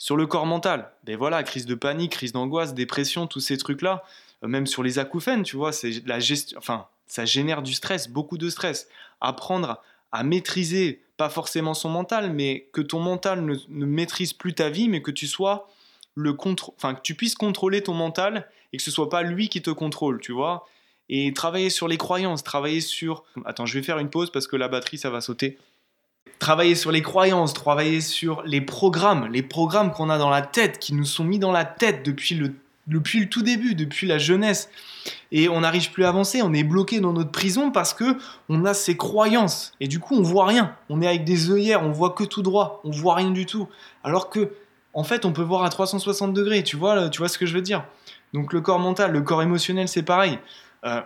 Sur 0.05 0.19
le 0.19 0.27
corps 0.27 0.45
mental, 0.45 0.93
ben 1.05 1.17
voilà, 1.17 1.43
crise 1.43 1.65
de 1.65 1.75
panique, 1.75 2.13
crise 2.13 2.33
d'angoisse, 2.33 2.75
dépression, 2.75 3.27
tous 3.27 3.41
ces 3.41 3.57
trucs-là, 3.57 4.05
euh, 4.43 4.49
même 4.49 4.67
sur 4.67 4.83
les 4.83 4.99
acouphènes, 4.99 5.45
tu 5.45 5.57
vois, 5.57 5.73
c'est 5.73 6.07
la 6.07 6.21
gestion, 6.21 6.59
enfin, 6.59 6.89
ça 7.07 7.25
génère 7.25 7.63
du 7.63 7.73
stress, 7.73 8.11
beaucoup 8.11 8.37
de 8.37 8.51
stress. 8.51 8.87
Apprendre 9.23 9.81
à 10.13 10.23
maîtriser, 10.23 11.01
pas 11.17 11.31
forcément 11.31 11.73
son 11.73 11.89
mental, 11.89 12.35
mais 12.35 12.69
que 12.75 12.83
ton 12.83 13.01
mental 13.01 13.47
ne, 13.47 13.57
maîtrise 13.87 14.35
plus 14.35 14.53
ta 14.53 14.69
vie, 14.69 14.91
mais 14.91 15.01
que 15.01 15.11
tu 15.11 15.27
sois 15.27 15.71
le 16.15 16.37
enfin 16.39 16.93
que 16.93 17.01
tu 17.01 17.15
puisses 17.15 17.35
contrôler 17.35 17.83
ton 17.83 17.95
mental 17.95 18.47
et 18.75 18.77
que 18.77 18.83
ce 18.83 18.91
soit 18.91 19.09
pas 19.09 19.23
lui 19.23 19.49
qui 19.49 19.63
te 19.63 19.71
contrôle, 19.71 20.21
tu 20.21 20.33
vois. 20.33 20.69
Et 21.09 21.33
travailler 21.33 21.71
sur 21.71 21.89
les 21.89 21.97
croyances, 21.97 22.45
travailler 22.45 22.83
sur. 22.83 23.25
Attends, 23.47 23.65
je 23.65 23.79
vais 23.79 23.83
faire 23.83 23.99
une 23.99 24.11
pause 24.11 24.31
parce 24.31 24.49
que 24.49 24.57
la 24.57 24.69
batterie 24.69 24.99
ça 24.99 25.09
va 25.09 25.23
sauter 25.23 25.57
travailler 26.39 26.75
sur 26.75 26.93
les 26.93 27.03
croyances, 27.03 27.55
travailler 27.55 28.01
sur 28.01 28.43
les 28.43 28.61
programmes, 28.61 29.29
les 29.33 29.43
programmes 29.43 29.93
qu'on 29.93 30.11
a 30.11 30.19
dans 30.19 30.31
la 30.31 30.43
tête, 30.43 30.79
qui 30.79 30.95
nous 30.95 31.05
sont 31.05 31.25
mis 31.25 31.39
dans 31.39 31.53
la 31.53 31.65
tête 31.65 32.05
depuis 32.05 32.35
le, 32.35 32.55
depuis 32.87 33.21
le 33.21 33.29
tout 33.29 33.43
début, 33.43 33.75
depuis 33.75 34.07
la 34.07 34.19
jeunesse. 34.19 34.69
Et 35.33 35.49
on 35.49 35.61
n'arrive 35.61 35.91
plus 35.91 36.05
à 36.05 36.11
avancer, 36.11 36.43
on 36.43 36.53
est 36.53 36.63
bloqué 36.63 37.01
dans 37.01 37.13
notre 37.13 37.31
prison 37.31 37.71
parce 37.71 37.95
que 37.95 38.19
on 38.49 38.65
a 38.65 38.75
ces 38.75 38.97
croyances. 38.97 39.73
Et 39.81 39.89
du 39.89 40.01
coup, 40.01 40.17
on 40.17 40.23
voit 40.23 40.47
rien. 40.47 40.77
On 40.89 41.01
est 41.03 41.07
avec 41.07 41.25
des 41.25 41.51
œillères, 41.51 41.83
on 41.83 41.93
voit 41.93 42.11
que 42.11 42.25
tout 42.25 42.43
droit, 42.43 42.81
on 42.85 42.91
voit 42.91 43.15
rien 43.15 43.31
du 43.31 43.47
tout. 43.47 43.69
Alors 44.03 44.31
que, 44.31 44.53
en 44.93 45.05
fait, 45.05 45.25
on 45.25 45.33
peut 45.33 45.43
voir 45.43 45.65
à 45.65 45.71
360 45.71 46.33
degrés. 46.33 46.63
Tu 46.63 46.77
vois, 46.77 47.09
tu 47.09 47.19
vois 47.19 47.29
ce 47.29 47.39
que 47.39 47.47
je 47.47 47.55
veux 47.55 47.63
dire 47.63 47.85
Donc 48.33 48.53
le 48.53 48.61
corps 48.61 48.79
mental, 48.79 49.13
le 49.13 49.23
corps 49.23 49.43
émotionnel, 49.43 49.89
c'est 49.89 50.03
pareil. 50.03 50.39
Euh, 50.85 51.01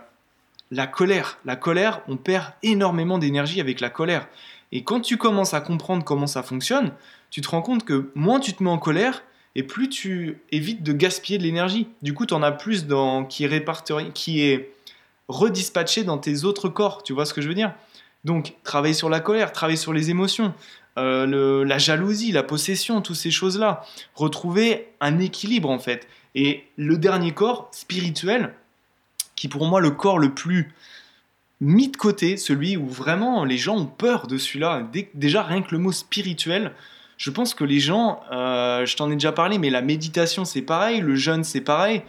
la 0.71 0.87
colère, 0.87 1.39
la 1.45 1.57
colère, 1.57 2.03
on 2.09 2.17
perd 2.17 2.45
énormément 2.63 3.19
d'énergie 3.19 3.61
avec 3.61 3.81
la 3.81 3.89
colère. 3.89 4.27
Et 4.73 4.85
quand 4.85 5.01
tu 5.01 5.17
commences 5.17 5.55
à 5.55 5.61
comprendre 5.61 6.05
comment 6.05 6.27
ça 6.27 6.43
fonctionne, 6.43 6.93
tu 7.31 7.41
te 7.41 7.49
rends 7.49 7.63
compte 7.63 7.85
que 7.85 8.11
moins 8.15 8.41
tu 8.41 8.53
te 8.53 8.63
mets 8.63 8.71
en 8.71 8.79
colère, 8.79 9.23
et 9.55 9.63
plus 9.63 9.89
tu 9.89 10.41
évites 10.53 10.83
de 10.83 10.93
gaspiller 10.93 11.39
de 11.39 11.43
l'énergie. 11.43 11.89
Du 12.03 12.15
coup, 12.15 12.27
tu 12.27 12.35
en 12.35 12.43
as 12.43 12.53
plus 12.53 12.87
dans, 12.87 13.25
qui, 13.25 13.45
est 13.45 14.13
qui 14.13 14.43
est 14.43 14.73
redispatché 15.27 16.05
dans 16.05 16.19
tes 16.19 16.45
autres 16.45 16.69
corps. 16.69 17.03
Tu 17.03 17.13
vois 17.13 17.27
ce 17.27 17.35
que 17.35 17.41
je 17.41 17.49
veux 17.49 17.55
dire? 17.55 17.75
Donc, 18.25 18.55
travailler 18.63 18.95
sur 18.95 19.09
la 19.09 19.21
colère, 19.21 19.53
travailler 19.53 19.77
sur 19.77 19.93
les 19.93 20.11
émotions, 20.11 20.55
euh, 20.97 21.65
la 21.65 21.79
jalousie, 21.79 22.31
la 22.31 22.43
possession, 22.43 23.01
toutes 23.01 23.17
ces 23.17 23.31
choses-là. 23.31 23.85
Retrouver 24.15 24.89
un 25.01 25.19
équilibre, 25.19 25.71
en 25.71 25.79
fait. 25.79 26.07
Et 26.35 26.65
le 26.77 26.97
dernier 26.99 27.33
corps, 27.33 27.69
spirituel, 27.73 28.55
qui 29.35 29.49
pour 29.49 29.67
moi 29.67 29.81
le 29.81 29.91
corps 29.91 30.19
le 30.19 30.35
plus 30.35 30.73
mis 31.61 31.89
de 31.89 31.97
côté, 31.97 32.37
celui 32.37 32.77
où 32.77 32.87
vraiment 32.89 33.45
les 33.45 33.59
gens 33.59 33.77
ont 33.77 33.87
peur 33.87 34.27
de 34.27 34.39
celui-là. 34.39 34.89
Déjà, 35.15 35.43
rien 35.43 35.63
que 35.63 35.73
le 35.73 35.79
mot 35.79 35.93
spirituel, 35.93 36.73
je 37.17 37.31
pense 37.31 37.53
que 37.53 37.65
les 37.65 37.81
gens, 37.81 38.21
euh, 38.31 38.87
je 38.87 38.97
t'en 38.97 39.11
ai 39.11 39.15
déjà 39.15 39.33
parlé, 39.33 39.59
mais 39.59 39.71
la 39.71 39.83
méditation 39.83 40.45
c'est 40.45 40.63
pareil, 40.63 41.01
le 41.01 41.17
jeûne 41.17 41.43
c'est 41.43 41.61
pareil, 41.61 42.03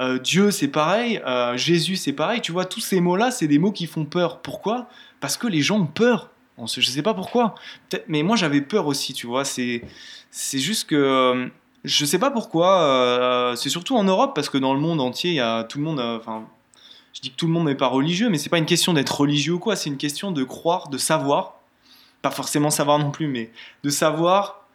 euh, 0.00 0.18
Dieu 0.18 0.50
c'est 0.50 0.68
pareil, 0.68 1.22
euh, 1.26 1.56
Jésus 1.56 1.96
c'est 1.96 2.12
pareil. 2.12 2.40
Tu 2.40 2.50
vois, 2.50 2.64
tous 2.64 2.80
ces 2.80 3.00
mots-là, 3.00 3.30
c'est 3.30 3.46
des 3.46 3.58
mots 3.58 3.72
qui 3.72 3.86
font 3.86 4.04
peur. 4.04 4.40
Pourquoi? 4.42 4.88
Parce 5.20 5.36
que 5.36 5.46
les 5.46 5.62
gens 5.62 5.78
ont 5.78 5.86
peur. 5.86 6.30
On 6.56 6.66
je 6.66 6.80
sais 6.80 7.02
pas 7.02 7.14
pourquoi. 7.14 7.54
Mais 8.08 8.24
moi, 8.24 8.34
j'avais 8.34 8.60
peur 8.60 8.88
aussi, 8.88 9.12
tu 9.12 9.28
vois. 9.28 9.44
C'est, 9.44 9.82
juste 10.52 10.88
que 10.88 11.48
je 11.84 12.04
sais 12.04 12.18
pas 12.18 12.32
pourquoi. 12.32 13.54
C'est 13.56 13.68
surtout 13.68 13.96
en 13.96 14.02
Europe 14.02 14.32
parce 14.34 14.50
que 14.50 14.58
dans 14.58 14.74
le 14.74 14.80
monde 14.80 15.00
entier, 15.00 15.30
il 15.30 15.36
y 15.36 15.40
a 15.40 15.62
tout 15.62 15.78
le 15.78 15.84
monde. 15.84 16.00
Enfin, 16.00 16.48
je 17.12 17.20
dis 17.20 17.30
que 17.30 17.36
tout 17.36 17.46
le 17.46 17.52
monde 17.52 17.66
n'est 17.66 17.74
pas 17.74 17.88
religieux, 17.88 18.28
mais 18.28 18.38
c'est 18.38 18.48
pas 18.48 18.58
une 18.58 18.66
question 18.66 18.92
d'être 18.92 19.20
religieux 19.20 19.54
ou 19.54 19.58
quoi. 19.58 19.76
C'est 19.76 19.90
une 19.90 19.96
question 19.96 20.30
de 20.30 20.44
croire, 20.44 20.88
de 20.88 20.98
savoir. 20.98 21.54
Pas 22.22 22.30
forcément 22.30 22.70
savoir 22.70 22.98
non 22.98 23.10
plus, 23.10 23.28
mais 23.28 23.50
de 23.84 23.90
savoir 23.90 24.66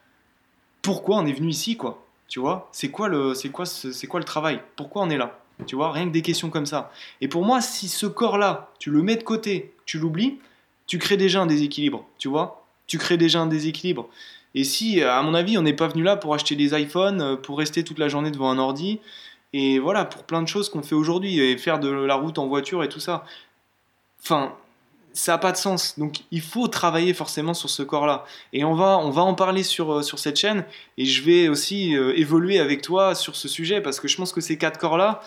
pourquoi 0.82 1.18
on 1.18 1.25
est 1.25 1.34
venu 1.34 1.50
ici, 1.50 1.78
quoi. 1.78 2.06
Tu 2.28 2.40
vois? 2.40 2.70
C'est 2.72 2.90
quoi 2.90 3.08
le, 3.08 3.34
c'est 3.34 3.50
quoi, 3.50 3.66
c'est 3.66 4.08
quoi 4.08 4.20
le 4.20 4.25
travail? 4.25 4.62
Pourquoi 4.75 5.04
on 5.04 5.10
est 5.10 5.18
là? 5.18 5.40
Tu 5.68 5.75
vois? 5.75 5.92
Rien 5.92 6.08
que 6.08 6.12
des 6.12 6.22
questions 6.22 6.50
comme 6.50 6.66
ça. 6.66 6.92
Et 7.22 7.28
pour 7.28 7.46
moi, 7.46 7.62
si 7.62 7.88
ce 7.88 8.06
corps-là, 8.06 8.72
tu 8.80 8.90
le 8.90 9.02
mets 9.02 9.16
de 9.16 9.24
côté, 9.24 9.74
tu 9.86 10.00
l'oublies, 10.00 10.40
tu 10.88 10.98
crées 10.98 11.18
déjà 11.18 11.42
un 11.42 11.46
déséquilibre. 11.46 12.06
Tu 12.18 12.28
vois? 12.28 12.66
Tu 12.88 12.98
crées 12.98 13.18
déjà 13.18 13.40
un 13.40 13.46
déséquilibre. 13.46 14.08
Et 14.56 14.63
si, 14.63 15.02
à 15.02 15.22
mon 15.22 15.34
avis, 15.34 15.58
on 15.58 15.62
n'est 15.62 15.74
pas 15.74 15.88
venu 15.88 16.04
là 16.04 16.16
pour 16.16 16.34
acheter 16.34 16.56
des 16.56 16.80
iPhones, 16.80 17.22
euh, 17.22 17.36
pour 17.36 17.58
rester 17.58 17.84
toute 17.84 18.00
la 18.00 18.08
journée 18.08 18.32
devant 18.32 18.50
un 18.50 18.60
ordi, 18.60 19.00
et 19.53 19.79
voilà, 19.79 20.05
pour 20.05 20.24
plein 20.24 20.41
de 20.41 20.48
choses 20.48 20.69
qu'on 20.69 20.81
fait 20.83 20.95
aujourd'hui, 20.95 21.39
et 21.39 21.57
faire 21.57 21.79
de 21.79 21.89
la 21.89 22.15
route 22.15 22.39
en 22.39 22.48
voiture 22.48 22.83
et 22.83 22.89
tout 22.89 23.00
ça. 23.00 23.24
Enfin, 24.24 24.55
ça 25.13 25.33
n'a 25.33 25.38
pas 25.38 25.51
de 25.51 25.57
sens. 25.57 25.98
Donc 26.00 26.22
il 26.31 26.41
faut 26.41 26.67
travailler 26.67 27.13
forcément 27.13 27.53
sur 27.53 27.69
ce 27.69 27.83
corps-là. 27.83 28.25
Et 28.51 28.63
on 28.63 28.74
va, 28.74 28.98
on 28.98 29.12
va 29.12 29.22
en 29.22 29.36
parler 29.36 29.63
sur, 29.63 29.93
euh, 29.93 30.01
sur 30.01 30.19
cette 30.19 30.38
chaîne. 30.38 30.65
Et 30.98 31.05
je 31.05 31.24
vais 31.24 31.48
aussi 31.48 31.95
euh, 31.95 32.17
évoluer 32.17 32.60
avec 32.60 32.81
toi 32.81 33.15
sur 33.15 33.36
ce 33.36 33.48
sujet 33.48 33.79
parce 33.81 34.00
que 34.00 34.07
je 34.07 34.17
pense 34.17 34.33
que 34.33 34.41
ces 34.41 34.57
quatre 34.57 34.79
corps-là, 34.79 35.22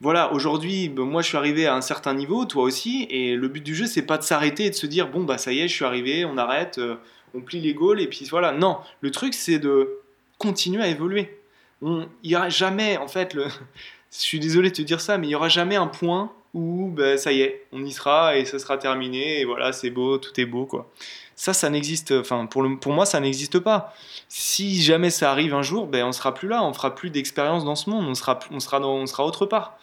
voilà, 0.00 0.32
aujourd'hui, 0.32 0.90
ben, 0.90 1.04
moi 1.04 1.22
je 1.22 1.28
suis 1.28 1.36
arrivé 1.38 1.66
à 1.66 1.74
un 1.74 1.80
certain 1.80 2.14
niveau, 2.14 2.44
toi 2.44 2.64
aussi. 2.64 3.06
Et 3.10 3.36
le 3.36 3.48
but 3.48 3.62
du 3.62 3.74
jeu, 3.74 3.86
c'est 3.86 4.02
pas 4.02 4.18
de 4.18 4.22
s'arrêter 4.22 4.66
et 4.66 4.70
de 4.70 4.74
se 4.74 4.86
dire, 4.86 5.08
bon, 5.08 5.24
bah 5.24 5.38
ça 5.38 5.52
y 5.52 5.60
est, 5.60 5.68
je 5.68 5.74
suis 5.74 5.84
arrivé, 5.84 6.24
on 6.26 6.36
arrête, 6.36 6.78
euh, 6.78 6.96
on 7.34 7.40
plie 7.40 7.60
les 7.60 7.72
goals 7.74 8.00
et 8.00 8.06
puis 8.06 8.26
voilà. 8.30 8.52
Non, 8.52 8.78
le 9.00 9.10
truc, 9.10 9.32
c'est 9.32 9.58
de 9.58 10.00
continuer 10.38 10.82
à 10.82 10.88
évoluer. 10.88 11.38
Il 11.84 12.08
n'y 12.30 12.36
aura 12.36 12.48
jamais, 12.48 12.96
en 12.96 13.08
fait, 13.08 13.34
je 13.36 14.18
suis 14.18 14.40
désolé 14.40 14.70
de 14.70 14.74
te 14.76 14.82
dire 14.82 15.00
ça, 15.00 15.18
mais 15.18 15.26
il 15.26 15.30
n'y 15.30 15.34
aura 15.34 15.48
jamais 15.48 15.76
un 15.76 15.86
point 15.86 16.32
où 16.54 16.88
ben, 16.88 17.18
ça 17.18 17.32
y 17.32 17.42
est, 17.42 17.66
on 17.72 17.84
y 17.84 17.92
sera 17.92 18.36
et 18.36 18.44
ça 18.44 18.58
sera 18.58 18.78
terminé 18.78 19.40
et 19.40 19.44
voilà, 19.44 19.72
c'est 19.72 19.90
beau, 19.90 20.18
tout 20.18 20.40
est 20.40 20.46
beau 20.46 20.66
quoi. 20.66 20.88
Ça, 21.34 21.52
ça 21.52 21.68
n'existe, 21.68 22.12
enfin 22.12 22.46
pour, 22.46 22.64
pour 22.80 22.92
moi, 22.92 23.06
ça 23.06 23.18
n'existe 23.18 23.58
pas. 23.58 23.92
Si 24.28 24.80
jamais 24.80 25.10
ça 25.10 25.32
arrive 25.32 25.52
un 25.52 25.62
jour, 25.62 25.88
ben 25.88 26.04
on 26.04 26.12
sera 26.12 26.32
plus 26.32 26.46
là, 26.46 26.62
on 26.62 26.72
fera 26.72 26.94
plus 26.94 27.10
d'expérience 27.10 27.64
dans 27.64 27.74
ce 27.74 27.90
monde, 27.90 28.06
on 28.06 28.14
sera, 28.14 28.38
on 28.52 28.60
sera, 28.60 28.80
on 28.80 29.06
sera 29.06 29.26
autre 29.26 29.46
part. 29.46 29.76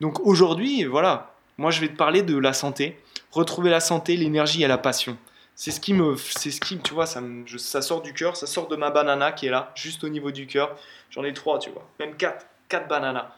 Donc 0.00 0.18
aujourd'hui, 0.26 0.84
voilà, 0.84 1.32
moi 1.58 1.70
je 1.70 1.80
vais 1.80 1.88
te 1.88 1.96
parler 1.96 2.22
de 2.22 2.36
la 2.36 2.52
santé, 2.52 2.98
retrouver 3.30 3.70
la 3.70 3.80
santé, 3.80 4.16
l'énergie 4.16 4.64
et 4.64 4.68
la 4.68 4.78
passion. 4.78 5.16
C'est 5.56 5.70
ce 5.70 5.80
qui 5.80 5.94
me, 5.94 6.16
c'est 6.16 6.50
ce 6.50 6.60
qui, 6.60 6.78
tu 6.78 6.94
vois, 6.94 7.06
ça, 7.06 7.82
sort 7.82 8.02
du 8.02 8.12
cœur, 8.12 8.36
ça 8.36 8.46
sort 8.46 8.68
de 8.68 8.76
ma 8.76 8.90
banana 8.90 9.32
qui 9.32 9.46
est 9.46 9.50
là, 9.50 9.72
juste 9.74 10.04
au 10.04 10.08
niveau 10.08 10.30
du 10.30 10.46
cœur. 10.46 10.76
J'en 11.10 11.24
ai 11.24 11.32
trois, 11.32 11.58
tu 11.58 11.70
vois, 11.70 11.88
même 11.98 12.14
quatre, 12.16 12.46
quatre 12.68 12.86
bananas. 12.86 13.32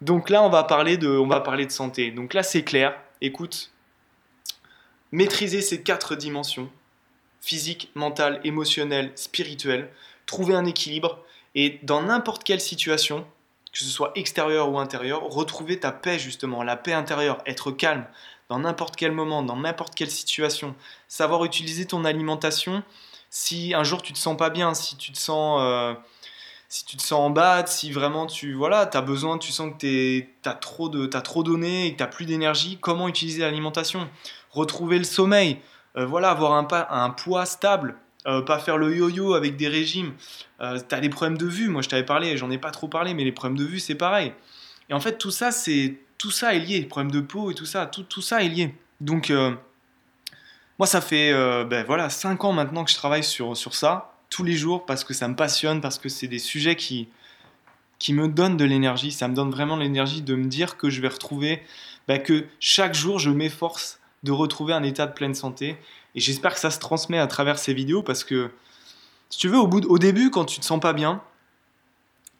Donc 0.00 0.28
là, 0.28 0.42
on 0.42 0.50
va 0.50 0.64
parler 0.64 0.96
de, 0.98 1.08
on 1.08 1.28
va 1.28 1.40
parler 1.40 1.64
de 1.64 1.70
santé. 1.70 2.10
Donc 2.10 2.34
là, 2.34 2.42
c'est 2.42 2.64
clair. 2.64 3.00
Écoute, 3.20 3.70
maîtriser 5.12 5.62
ces 5.62 5.82
quatre 5.82 6.16
dimensions 6.16 6.68
physique, 7.40 7.92
mentale, 7.94 8.40
émotionnelle, 8.42 9.12
spirituelle, 9.14 9.88
trouver 10.26 10.54
un 10.54 10.64
équilibre 10.64 11.24
et 11.54 11.78
dans 11.84 12.02
n'importe 12.02 12.42
quelle 12.42 12.60
situation, 12.60 13.24
que 13.72 13.78
ce 13.78 13.84
soit 13.84 14.10
extérieure 14.16 14.68
ou 14.68 14.80
intérieure, 14.80 15.22
retrouver 15.22 15.78
ta 15.78 15.92
paix 15.92 16.18
justement, 16.18 16.64
la 16.64 16.76
paix 16.76 16.92
intérieure, 16.92 17.38
être 17.46 17.70
calme 17.70 18.04
dans 18.48 18.58
n'importe 18.60 18.96
quel 18.96 19.12
moment, 19.12 19.42
dans 19.42 19.56
n'importe 19.56 19.94
quelle 19.94 20.10
situation, 20.10 20.74
savoir 21.08 21.44
utiliser 21.44 21.86
ton 21.86 22.04
alimentation 22.04 22.82
si 23.28 23.74
un 23.74 23.82
jour 23.82 24.02
tu 24.02 24.12
te 24.12 24.18
sens 24.18 24.36
pas 24.36 24.50
bien, 24.50 24.72
si 24.74 24.96
tu 24.96 25.12
te 25.12 25.18
sens 25.18 25.60
euh, 25.60 25.94
si 26.68 26.84
tu 26.84 26.96
te 26.96 27.02
sens 27.02 27.20
en 27.20 27.30
bas, 27.30 27.64
si 27.66 27.92
vraiment 27.92 28.26
tu 28.26 28.52
voilà, 28.54 28.90
as 28.92 29.00
besoin, 29.00 29.38
tu 29.38 29.52
sens 29.52 29.72
que 29.72 29.78
tu 30.20 30.28
as 30.44 30.54
trop, 30.54 30.88
de, 30.88 31.08
as 31.14 31.20
trop 31.20 31.42
donné 31.42 31.86
et 31.86 31.94
que 31.94 32.02
tu 32.02 32.10
plus 32.10 32.26
d'énergie, 32.26 32.78
comment 32.80 33.08
utiliser 33.08 33.42
l'alimentation? 33.42 34.08
Retrouver 34.50 34.98
le 34.98 35.04
sommeil, 35.04 35.58
euh, 35.96 36.06
voilà, 36.06 36.30
avoir 36.30 36.52
un, 36.54 36.66
un 36.90 37.10
poids 37.10 37.46
stable, 37.46 37.96
euh, 38.26 38.42
pas 38.42 38.58
faire 38.58 38.78
le 38.78 38.94
yo-yo 38.94 39.34
avec 39.34 39.56
des 39.56 39.68
régimes. 39.68 40.14
Euh, 40.60 40.80
tu 40.86 40.94
as 40.94 41.00
des 41.00 41.08
problèmes 41.08 41.38
de 41.38 41.46
vue, 41.46 41.68
moi 41.68 41.82
je 41.82 41.88
t'avais 41.88 42.04
parlé, 42.04 42.36
j'en 42.36 42.50
ai 42.50 42.58
pas 42.58 42.72
trop 42.72 42.88
parlé, 42.88 43.14
mais 43.14 43.24
les 43.24 43.32
problèmes 43.32 43.58
de 43.58 43.64
vue 43.64 43.78
c'est 43.78 43.94
pareil. 43.94 44.32
Et 44.88 44.94
en 44.94 45.00
fait 45.00 45.18
tout 45.18 45.30
ça, 45.30 45.52
c'est 45.52 45.98
tout 46.18 46.30
ça 46.30 46.54
est 46.54 46.60
lié, 46.60 46.80
les 46.80 46.86
problèmes 46.86 47.12
de 47.12 47.20
peau 47.20 47.50
et 47.50 47.54
tout 47.54 47.66
ça, 47.66 47.86
tout, 47.86 48.02
tout 48.02 48.22
ça 48.22 48.42
est 48.42 48.48
lié. 48.48 48.74
Donc 49.00 49.32
moi 50.78 50.86
ça 50.86 51.00
fait 51.00 51.32
ben, 51.64 51.84
voilà 51.84 52.08
5 52.08 52.44
ans 52.44 52.52
maintenant 52.52 52.84
que 52.84 52.90
je 52.90 52.96
travaille 52.96 53.24
sur, 53.24 53.56
sur 53.56 53.74
ça 53.74 54.16
tous 54.30 54.44
les 54.44 54.54
jours 54.54 54.86
parce 54.86 55.04
que 55.04 55.14
ça 55.14 55.28
me 55.28 55.36
passionne, 55.36 55.80
parce 55.80 55.98
que 55.98 56.08
c'est 56.08 56.28
des 56.28 56.38
sujets 56.38 56.76
qui, 56.76 57.08
qui 57.98 58.12
me 58.12 58.28
donnent 58.28 58.56
de 58.56 58.64
l'énergie. 58.64 59.12
Ça 59.12 59.28
me 59.28 59.34
donne 59.34 59.50
vraiment 59.50 59.76
l'énergie 59.76 60.22
de 60.22 60.34
me 60.34 60.46
dire 60.46 60.76
que 60.76 60.90
je 60.90 61.00
vais 61.00 61.08
retrouver, 61.08 61.62
bah, 62.08 62.18
que 62.18 62.46
chaque 62.60 62.94
jour 62.94 63.18
je 63.18 63.30
m'efforce 63.30 64.00
de 64.22 64.32
retrouver 64.32 64.72
un 64.72 64.82
état 64.82 65.06
de 65.06 65.12
pleine 65.12 65.34
santé. 65.34 65.76
Et 66.14 66.20
j'espère 66.20 66.54
que 66.54 66.60
ça 66.60 66.70
se 66.70 66.78
transmet 66.78 67.18
à 67.18 67.26
travers 67.26 67.58
ces 67.58 67.74
vidéos 67.74 68.02
parce 68.02 68.24
que, 68.24 68.50
si 69.30 69.38
tu 69.38 69.48
veux, 69.48 69.58
au, 69.58 69.66
bout 69.66 69.84
au 69.86 69.98
début, 69.98 70.30
quand 70.30 70.44
tu 70.44 70.60
te 70.60 70.64
sens 70.64 70.80
pas 70.80 70.92
bien, 70.92 71.22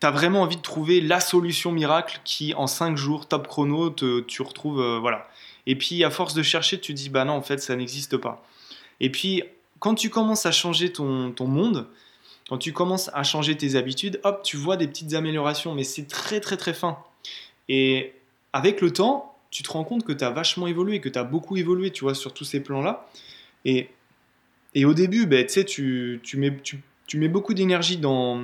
tu 0.00 0.06
as 0.06 0.10
vraiment 0.10 0.42
envie 0.42 0.56
de 0.56 0.62
trouver 0.62 1.00
la 1.00 1.20
solution 1.20 1.72
miracle 1.72 2.20
qui, 2.24 2.54
en 2.54 2.66
5 2.66 2.96
jours, 2.96 3.26
top 3.26 3.48
chrono, 3.48 3.90
te, 3.90 4.20
tu 4.20 4.42
retrouves. 4.42 4.80
Euh, 4.80 4.98
voilà. 4.98 5.28
Et 5.66 5.76
puis, 5.76 6.04
à 6.04 6.10
force 6.10 6.34
de 6.34 6.42
chercher, 6.42 6.78
tu 6.78 6.92
dis, 6.92 7.08
bah 7.08 7.24
non, 7.24 7.34
en 7.34 7.42
fait, 7.42 7.58
ça 7.58 7.74
n'existe 7.76 8.16
pas. 8.16 8.44
Et 9.00 9.10
puis, 9.10 9.42
quand 9.78 9.94
tu 9.94 10.10
commences 10.10 10.46
à 10.46 10.52
changer 10.52 10.92
ton, 10.92 11.34
monde, 11.40 11.88
quand 12.48 12.58
tu 12.58 12.72
commences 12.72 13.10
à 13.14 13.22
changer 13.22 13.56
tes 13.56 13.74
habitudes, 13.74 14.20
hop, 14.24 14.42
tu 14.42 14.56
vois 14.56 14.76
des 14.76 14.86
petites 14.86 15.14
améliorations, 15.14 15.74
mais 15.74 15.84
c'est 15.84 16.06
très 16.06 16.40
très 16.40 16.56
très 16.56 16.72
fin. 16.72 16.98
Et 17.68 18.14
avec 18.52 18.80
le 18.80 18.92
temps, 18.92 19.34
tu 19.50 19.62
te 19.62 19.70
rends 19.70 19.84
compte 19.84 20.04
que 20.04 20.12
tu 20.12 20.24
as 20.24 20.30
vachement 20.30 20.66
évolué, 20.66 21.00
que 21.00 21.08
tu 21.08 21.18
as 21.18 21.24
beaucoup 21.24 21.56
évolué, 21.56 21.90
tu 21.90 22.04
vois, 22.04 22.14
sur 22.14 22.32
tous 22.32 22.44
ces 22.44 22.62
plans-là. 22.62 23.08
Et, 23.64 23.88
et 24.74 24.84
au 24.84 24.94
début, 24.94 25.26
ben, 25.26 25.46
tu, 25.46 26.20
mets, 26.34 26.56
tu, 26.62 26.80
tu 27.06 27.18
mets 27.18 27.28
beaucoup 27.28 27.54
d'énergie 27.54 27.96
dans, 27.96 28.40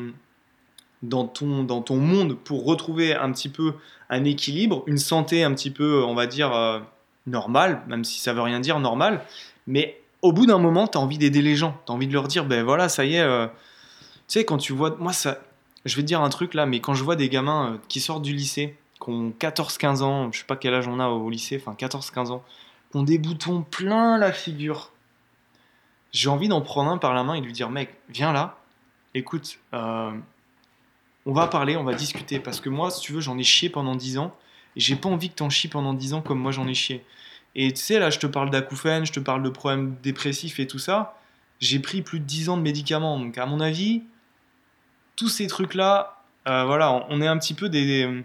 dans, 1.03 1.27
ton, 1.27 1.65
dans 1.65 1.83
ton 1.83 1.97
monde 1.97 2.37
pour 2.37 2.65
retrouver 2.65 3.15
un 3.15 3.33
petit 3.33 3.49
peu 3.49 3.75
un 4.11 4.25
équilibre, 4.25 4.85
une 4.87 4.99
santé 4.99 5.43
un 5.43 5.53
petit 5.55 5.71
peu, 5.71 6.05
on 6.05 6.15
va 6.15 6.27
dire, 6.27 6.55
euh, 6.55 6.81
normale, 7.27 7.83
même 7.87 8.05
si 8.05 8.21
ça 8.21 8.33
veut 8.33 8.43
rien 8.43 8.61
dire 8.61 8.79
normal. 8.81 9.25
Mais 9.67 10.01
au 10.23 10.33
bout 10.33 10.47
d'un 10.47 10.59
moment, 10.59 10.87
tu 10.87 10.99
as 10.99 11.01
envie 11.01 11.19
d'aider 11.19 11.43
les 11.43 11.57
gens. 11.57 11.81
Tu 11.87 11.93
as 11.93 11.95
envie 11.95 12.07
de 12.07 12.13
leur 12.13 12.29
dire, 12.29 12.45
ben 12.45 12.65
voilà, 12.65 12.89
ça 12.89 13.05
y 13.05 13.15
est. 13.15 13.21
Euh, 13.21 13.47
tu 13.47 14.39
sais, 14.39 14.45
quand 14.45 14.59
tu 14.59 14.73
vois. 14.73 14.97
Moi, 14.99 15.13
ça. 15.13 15.39
Je 15.85 15.97
vais 15.97 16.03
te 16.03 16.07
dire 16.07 16.21
un 16.21 16.29
truc 16.29 16.55
là, 16.55 16.65
mais 16.65 16.79
quand 16.79 16.95
je 16.95 17.03
vois 17.03 17.17
des 17.17 17.29
gamins 17.29 17.73
euh, 17.73 17.77
qui 17.89 17.99
sortent 17.99 18.23
du 18.23 18.33
lycée, 18.33 18.77
qui 19.03 19.11
ont 19.11 19.31
14-15 19.31 20.03
ans, 20.03 20.31
je 20.31 20.39
sais 20.39 20.45
pas 20.45 20.55
quel 20.55 20.75
âge 20.75 20.87
on 20.87 21.01
a 21.01 21.09
au 21.09 21.29
lycée, 21.29 21.61
enfin 21.61 21.75
14-15 21.75 22.31
ans, 22.31 22.45
qui 22.93 22.99
ont 22.99 23.03
des 23.03 23.19
boutons 23.19 23.63
plein 23.63 24.17
la 24.17 24.33
figure, 24.33 24.93
j'ai 26.13 26.29
envie 26.29 26.47
d'en 26.47 26.61
prendre 26.61 26.89
un 26.89 26.99
par 26.99 27.15
la 27.15 27.25
main 27.25 27.35
et 27.35 27.41
de 27.41 27.47
lui 27.47 27.53
dire, 27.53 27.69
mec, 27.69 27.97
viens 28.11 28.33
là, 28.33 28.59
écoute, 29.15 29.59
on 31.27 31.33
va 31.33 31.47
parler, 31.47 31.77
on 31.77 31.85
va 31.85 31.95
discuter, 31.95 32.41
parce 32.41 32.61
que 32.61 32.69
moi, 32.69 32.91
si 32.91 33.01
tu 33.01 33.13
veux, 33.13 33.21
j'en 33.21 33.39
ai 33.39 33.45
chié 33.45 33.69
pendant 33.69 33.95
10 33.95 34.19
ans, 34.19 34.37
et 34.77 34.81
j'ai 34.81 34.97
pas 34.97 35.09
envie 35.09 35.31
que 35.31 35.37
t'en 35.37 35.51
chies 35.51 35.69
pendant 35.69 35.95
10 35.95 36.15
ans 36.15 36.23
comme 36.23 36.39
moi 36.39 36.53
j'en 36.53 36.67
ai 36.67 36.75
chié. 36.75 37.05
Et 37.55 37.73
tu 37.73 37.81
sais, 37.81 37.99
là, 37.99 38.11
je 38.11 38.19
te 38.19 38.27
parle 38.27 38.51
d'acouphènes, 38.51 39.05
je 39.05 39.13
te 39.13 39.21
parle 39.21 39.43
de 39.43 39.51
problèmes 39.51 39.97
dépressifs 40.03 40.59
et 40.59 40.67
tout 40.67 40.79
ça. 40.79 41.19
J'ai 41.61 41.79
pris 41.79 42.03
plus 42.03 42.19
de 42.19 42.25
10 42.25 42.49
ans 42.49 42.57
de 42.57 42.63
médicaments. 42.63 43.19
Donc, 43.19 43.37
à 43.37 43.47
mon 43.47 43.61
avis, 43.61 44.03
tous 45.17 45.29
ces 45.29 45.47
trucs-là, 45.47 46.23
euh, 46.49 46.65
voilà, 46.65 47.07
on 47.11 47.21
est 47.21 47.27
un 47.27 47.39
petit 47.39 47.55
peu 47.55 47.69
des, 47.69 48.25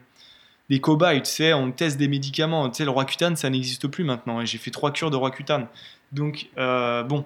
des 0.69 0.79
cobayes, 0.79 1.21
tu 1.21 1.29
sais, 1.29 1.53
on 1.53 1.71
teste 1.71 1.97
des 1.97 2.07
médicaments. 2.07 2.69
Tu 2.69 2.77
sais, 2.77 2.85
le 2.85 2.91
Roaccutane, 2.91 3.35
ça 3.35 3.49
n'existe 3.49 3.87
plus 3.87 4.05
maintenant. 4.05 4.41
Et 4.41 4.45
j'ai 4.45 4.57
fait 4.57 4.71
trois 4.71 4.91
cures 4.91 5.11
de 5.11 5.17
Roaccutane. 5.17 5.67
Donc, 6.13 6.47
euh, 6.57 7.03
bon. 7.03 7.25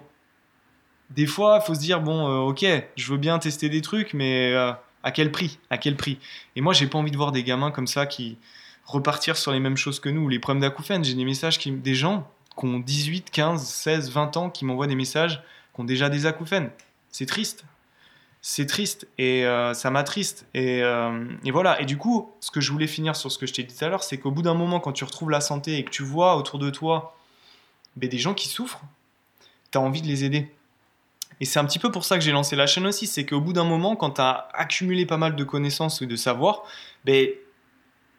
Des 1.10 1.26
fois, 1.26 1.60
faut 1.60 1.74
se 1.74 1.80
dire, 1.80 2.00
bon, 2.00 2.26
euh, 2.26 2.50
ok, 2.50 2.64
je 2.96 3.12
veux 3.12 3.18
bien 3.18 3.38
tester 3.38 3.68
des 3.68 3.82
trucs, 3.82 4.14
mais 4.14 4.54
à 5.02 5.10
quel 5.10 5.32
prix? 5.32 5.58
À 5.70 5.78
quel 5.78 5.96
prix? 5.96 6.18
Et 6.56 6.60
moi, 6.60 6.72
j'ai 6.72 6.86
pas 6.86 6.98
envie 6.98 7.10
de 7.10 7.16
voir 7.16 7.32
des 7.32 7.44
gamins 7.44 7.70
comme 7.70 7.86
ça 7.86 8.06
qui, 8.06 8.38
repartir 8.84 9.36
sur 9.36 9.52
les 9.52 9.60
mêmes 9.60 9.76
choses 9.76 10.00
que 10.00 10.08
nous. 10.08 10.28
Les 10.28 10.38
problèmes 10.38 10.60
d'acouphènes, 10.60 11.04
j'ai 11.04 11.14
des 11.14 11.24
messages, 11.24 11.58
des 11.58 11.94
gens 11.94 12.28
qui 12.58 12.66
ont 12.66 12.78
18, 12.78 13.30
15, 13.30 13.64
16, 13.64 14.10
20 14.10 14.36
ans 14.36 14.50
qui 14.50 14.64
m'envoient 14.64 14.86
des 14.86 14.94
messages 14.94 15.42
qui 15.74 15.80
ont 15.80 15.84
déjà 15.84 16.08
des 16.08 16.26
acouphènes. 16.26 16.70
C'est 17.10 17.26
triste. 17.26 17.64
C'est 18.44 18.66
triste 18.66 19.06
et 19.18 19.46
euh, 19.46 19.72
ça 19.72 19.90
m'attriste. 19.90 20.46
Et, 20.52 20.82
euh, 20.82 21.24
et, 21.44 21.52
voilà. 21.52 21.80
Et 21.80 21.84
du 21.84 21.96
coup, 21.96 22.32
ce 22.40 22.50
que 22.50 22.60
je 22.60 22.72
voulais 22.72 22.88
finir 22.88 23.14
sur 23.14 23.30
ce 23.30 23.38
que 23.38 23.46
je 23.46 23.52
t'ai 23.54 23.62
dit 23.62 23.74
tout 23.74 23.84
à 23.84 23.88
l'heure, 23.88 24.02
c'est 24.02 24.18
qu'au 24.18 24.32
bout 24.32 24.42
d'un 24.42 24.54
moment, 24.54 24.80
quand 24.80 24.92
tu 24.92 25.04
retrouves 25.04 25.30
la 25.30 25.40
santé 25.40 25.78
et 25.78 25.84
que 25.84 25.90
tu 25.90 26.02
vois 26.02 26.36
autour 26.36 26.58
de 26.58 26.68
toi 26.68 27.16
ben, 27.94 28.08
des 28.10 28.18
gens 28.18 28.34
qui 28.34 28.48
souffrent, 28.48 28.82
tu 29.70 29.78
as 29.78 29.80
envie 29.80 30.02
de 30.02 30.08
les 30.08 30.24
aider. 30.24 30.52
Et 31.42 31.44
c'est 31.44 31.58
un 31.58 31.64
petit 31.64 31.80
peu 31.80 31.90
pour 31.90 32.04
ça 32.04 32.18
que 32.18 32.22
j'ai 32.22 32.30
lancé 32.30 32.54
la 32.54 32.68
chaîne 32.68 32.86
aussi, 32.86 33.08
c'est 33.08 33.26
qu'au 33.26 33.40
bout 33.40 33.52
d'un 33.52 33.64
moment, 33.64 33.96
quand 33.96 34.12
tu 34.12 34.20
as 34.20 34.46
accumulé 34.54 35.06
pas 35.06 35.16
mal 35.16 35.34
de 35.34 35.42
connaissances 35.42 36.00
et 36.00 36.06
de 36.06 36.14
savoir, 36.14 36.62
ben, 37.04 37.30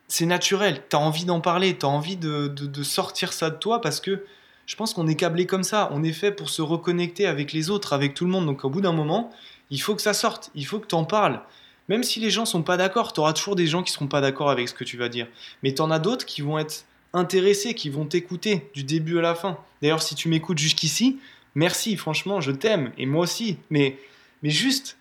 c'est 0.09 0.25
naturel, 0.25 0.83
tu 0.89 0.97
as 0.97 0.99
envie 0.99 1.23
d'en 1.23 1.39
parler, 1.39 1.77
tu 1.77 1.85
as 1.85 1.89
envie 1.89 2.17
de, 2.17 2.83
sortir 2.83 3.31
ça 3.31 3.49
de 3.49 3.55
toi 3.55 3.79
parce 3.79 4.01
que 4.01 4.25
Je 4.65 4.75
pense 4.75 4.93
qu'on 4.93 5.07
est 5.07 5.15
câblé 5.15 5.45
comme 5.45 5.63
ça. 5.63 5.89
On 5.91 6.03
est 6.03 6.13
fait 6.13 6.31
pour 6.31 6.49
se 6.49 6.61
reconnecter 6.61 7.25
avec 7.25 7.53
les 7.53 7.69
autres, 7.69 7.93
avec 7.93 8.13
tout 8.13 8.25
le 8.25 8.31
monde. 8.31 8.45
Donc 8.45 8.65
au 8.65 8.69
bout 8.69 8.81
d'un 8.81 8.93
moment, 8.93 9.29
il 9.69 9.81
faut 9.81 9.95
que 9.95 10.01
ça 10.01 10.13
sorte. 10.13 10.51
Il 10.53 10.65
faut 10.65 10.79
que 10.79 10.87
tu 10.87 10.95
en 10.95 11.05
parles. 11.05 11.41
Même 11.89 12.03
si 12.03 12.19
les 12.19 12.29
gens 12.29 12.45
sont 12.45 12.63
pas 12.63 12.77
d'accord, 12.77 13.13
tu 13.13 13.19
auras 13.21 13.33
toujours 13.33 13.55
des 13.55 13.67
gens 13.67 13.83
qui 13.83 13.91
seront 13.91 14.07
pas 14.07 14.21
d'accord 14.21 14.49
avec 14.49 14.67
ce 14.69 14.73
que 14.73 14.85
tu 14.85 14.97
vas 14.97 15.09
dire. 15.09 15.27
Mais 15.63 15.73
tu 15.73 15.81
en 15.81 15.91
as 15.91 15.99
d'autres 15.99 16.25
qui 16.25 16.41
vont 16.41 16.59
être 16.59 16.85
intéressés, 17.13 17.73
qui 17.73 17.89
vont 17.89 18.05
t'écouter 18.05 18.69
du 18.73 18.83
début 18.83 19.19
à 19.19 19.21
la 19.21 19.35
fin. 19.35 19.57
D'ailleurs, 19.81 20.01
si 20.01 20.15
tu 20.15 20.29
m'écoutes 20.29 20.59
jusqu'ici, 20.59 21.19
merci, 21.55 21.95
franchement, 21.97 22.41
je 22.41 22.51
t'aime. 22.51 22.91
Et 22.97 23.05
moi 23.05 23.23
aussi. 23.23 23.57
Mais, 23.69 23.97
mais 24.41 24.49
juste, 24.49 24.97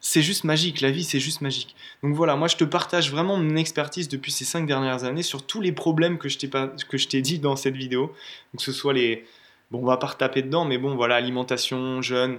c'est 0.00 0.22
juste 0.22 0.44
magique, 0.44 0.80
la 0.80 0.90
vie 0.90 1.04
c'est 1.04 1.20
juste 1.20 1.40
magique. 1.40 1.74
Donc 2.02 2.14
voilà, 2.14 2.36
moi 2.36 2.48
je 2.48 2.56
te 2.56 2.64
partage 2.64 3.10
vraiment 3.10 3.36
mon 3.36 3.56
expertise 3.56 4.08
depuis 4.08 4.32
ces 4.32 4.44
cinq 4.44 4.66
dernières 4.66 5.04
années 5.04 5.22
sur 5.22 5.44
tous 5.44 5.60
les 5.60 5.72
problèmes 5.72 6.18
que 6.18 6.28
je 6.28 6.38
t'ai, 7.08 7.22
dit 7.22 7.38
dans 7.38 7.56
cette 7.56 7.76
vidéo. 7.76 8.14
Donc 8.52 8.60
ce 8.60 8.72
soit 8.72 8.92
les... 8.92 9.24
Bon, 9.70 9.80
on 9.80 9.86
va 9.86 9.98
pas 9.98 10.06
retaper 10.06 10.42
dedans, 10.42 10.64
mais 10.64 10.78
bon, 10.78 10.94
voilà, 10.94 11.16
alimentation, 11.16 12.00
jeûne, 12.00 12.38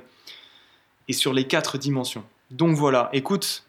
et 1.07 1.13
sur 1.13 1.31
les 1.31 1.45
quatre 1.45 1.77
dimensions. 1.77 2.23
Donc 2.49 2.75
voilà, 2.75 3.09
écoute, 3.13 3.65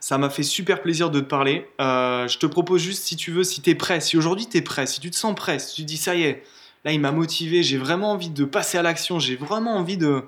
ça 0.00 0.18
m'a 0.18 0.28
fait 0.28 0.42
super 0.42 0.82
plaisir 0.82 1.10
de 1.10 1.20
te 1.20 1.24
parler. 1.24 1.66
Euh, 1.80 2.28
je 2.28 2.38
te 2.38 2.44
propose 2.44 2.82
juste, 2.82 3.04
si 3.04 3.16
tu 3.16 3.30
veux, 3.30 3.42
si 3.42 3.62
tu 3.62 3.70
es 3.70 3.74
prêt, 3.74 4.00
si 4.00 4.18
aujourd'hui 4.18 4.46
tu 4.46 4.58
es 4.58 4.62
prêt, 4.62 4.86
si 4.86 5.00
tu 5.00 5.10
te 5.10 5.16
sens 5.16 5.34
prêt, 5.34 5.58
si 5.58 5.76
tu 5.76 5.84
dis 5.84 5.96
ça 5.96 6.14
y 6.14 6.24
est, 6.24 6.44
là 6.84 6.92
il 6.92 7.00
m'a 7.00 7.12
motivé, 7.12 7.62
j'ai 7.62 7.78
vraiment 7.78 8.12
envie 8.12 8.30
de 8.30 8.44
passer 8.44 8.78
à 8.78 8.82
l'action, 8.82 9.18
j'ai 9.18 9.36
vraiment 9.36 9.76
envie 9.76 9.96
de 9.96 10.24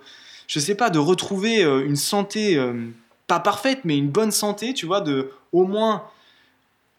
je 0.51 0.59
sais 0.59 0.75
pas, 0.75 0.91
de 0.91 0.99
retrouver 0.99 1.63
euh, 1.63 1.87
une 1.87 1.95
santé, 1.95 2.57
euh, 2.57 2.89
pas 3.29 3.39
parfaite, 3.39 3.83
mais 3.85 3.97
une 3.97 4.09
bonne 4.09 4.33
santé, 4.33 4.75
tu 4.75 4.85
vois, 4.85 5.01
de 5.01 5.31
au 5.53 5.65
moins 5.65 6.03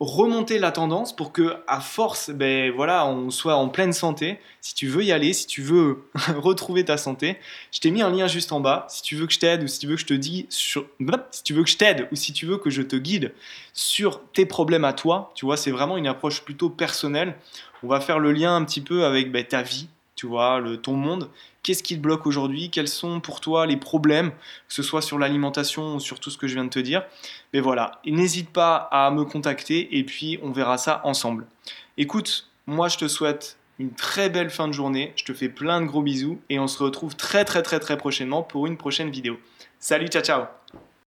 remonter 0.01 0.57
la 0.57 0.71
tendance 0.71 1.15
pour 1.15 1.31
que 1.31 1.57
à 1.67 1.79
force 1.79 2.31
ben 2.31 2.71
voilà 2.71 3.05
on 3.05 3.29
soit 3.29 3.55
en 3.55 3.69
pleine 3.69 3.93
santé. 3.93 4.39
Si 4.59 4.73
tu 4.73 4.87
veux 4.87 5.03
y 5.03 5.11
aller 5.11 5.31
si 5.31 5.45
tu 5.45 5.61
veux 5.61 6.03
retrouver 6.35 6.83
ta 6.83 6.97
santé 6.97 7.37
je 7.71 7.79
t'ai 7.79 7.91
mis 7.91 8.01
un 8.01 8.09
lien 8.09 8.25
juste 8.25 8.51
en 8.51 8.59
bas. 8.59 8.87
Si 8.89 9.03
tu 9.03 9.15
veux 9.15 9.27
que 9.27 9.33
je 9.33 9.39
t'aide 9.39 9.63
ou 9.63 9.67
si 9.67 9.79
tu 9.79 9.87
veux 9.87 9.95
que 9.95 10.01
je 10.01 10.07
te 10.07 10.19
si 10.19 11.43
tu 11.43 11.53
veux 11.53 11.63
que 11.63 11.69
je 11.69 11.77
t'aide 11.77 12.07
ou 12.11 12.15
si 12.15 12.33
tu 12.33 12.47
veux 12.47 12.57
que 12.57 12.71
je 12.71 12.81
te 12.81 12.95
guide 12.95 13.33
sur 13.73 14.23
tes 14.33 14.47
problèmes 14.47 14.85
à 14.85 14.93
toi 14.93 15.31
tu 15.35 15.45
vois 15.45 15.55
c'est 15.55 15.71
vraiment 15.71 15.97
une 15.97 16.07
approche 16.07 16.41
plutôt 16.41 16.69
personnelle. 16.69 17.35
On 17.83 17.87
va 17.87 17.99
faire 17.99 18.17
le 18.17 18.31
lien 18.31 18.55
un 18.55 18.65
petit 18.65 18.81
peu 18.81 19.05
avec 19.05 19.31
ben, 19.31 19.45
ta 19.45 19.61
vie 19.61 19.87
tu 20.21 20.27
vois, 20.27 20.59
le, 20.59 20.77
ton 20.77 20.93
monde. 20.93 21.29
Qu'est-ce 21.63 21.83
qui 21.83 21.95
te 21.95 22.01
bloque 22.01 22.25
aujourd'hui? 22.25 22.71
Quels 22.71 22.87
sont 22.87 23.19
pour 23.19 23.39
toi 23.39 23.67
les 23.67 23.77
problèmes, 23.77 24.31
que 24.31 24.73
ce 24.73 24.81
soit 24.81 25.01
sur 25.01 25.19
l'alimentation 25.19 25.95
ou 25.95 25.99
sur 25.99 26.19
tout 26.19 26.31
ce 26.31 26.37
que 26.37 26.47
je 26.47 26.55
viens 26.55 26.63
de 26.63 26.69
te 26.69 26.79
dire? 26.79 27.03
Mais 27.53 27.59
voilà, 27.59 28.01
n'hésite 28.05 28.49
pas 28.49 28.75
à 28.91 29.11
me 29.11 29.25
contacter 29.25 29.97
et 29.97 30.03
puis 30.03 30.39
on 30.41 30.51
verra 30.51 30.77
ça 30.77 31.01
ensemble. 31.03 31.45
Écoute, 31.97 32.49
moi 32.65 32.87
je 32.87 32.97
te 32.97 33.07
souhaite 33.07 33.57
une 33.77 33.93
très 33.93 34.29
belle 34.29 34.49
fin 34.49 34.67
de 34.67 34.73
journée, 34.73 35.13
je 35.15 35.23
te 35.23 35.33
fais 35.33 35.49
plein 35.49 35.81
de 35.81 35.85
gros 35.85 36.01
bisous 36.01 36.39
et 36.49 36.59
on 36.59 36.67
se 36.67 36.81
retrouve 36.81 37.15
très 37.15 37.45
très 37.45 37.61
très 37.61 37.79
très 37.79 37.97
prochainement 37.97 38.43
pour 38.43 38.65
une 38.65 38.77
prochaine 38.77 39.09
vidéo. 39.09 39.39
Salut, 39.79 40.07
ciao 40.07 40.23
ciao 40.23 40.45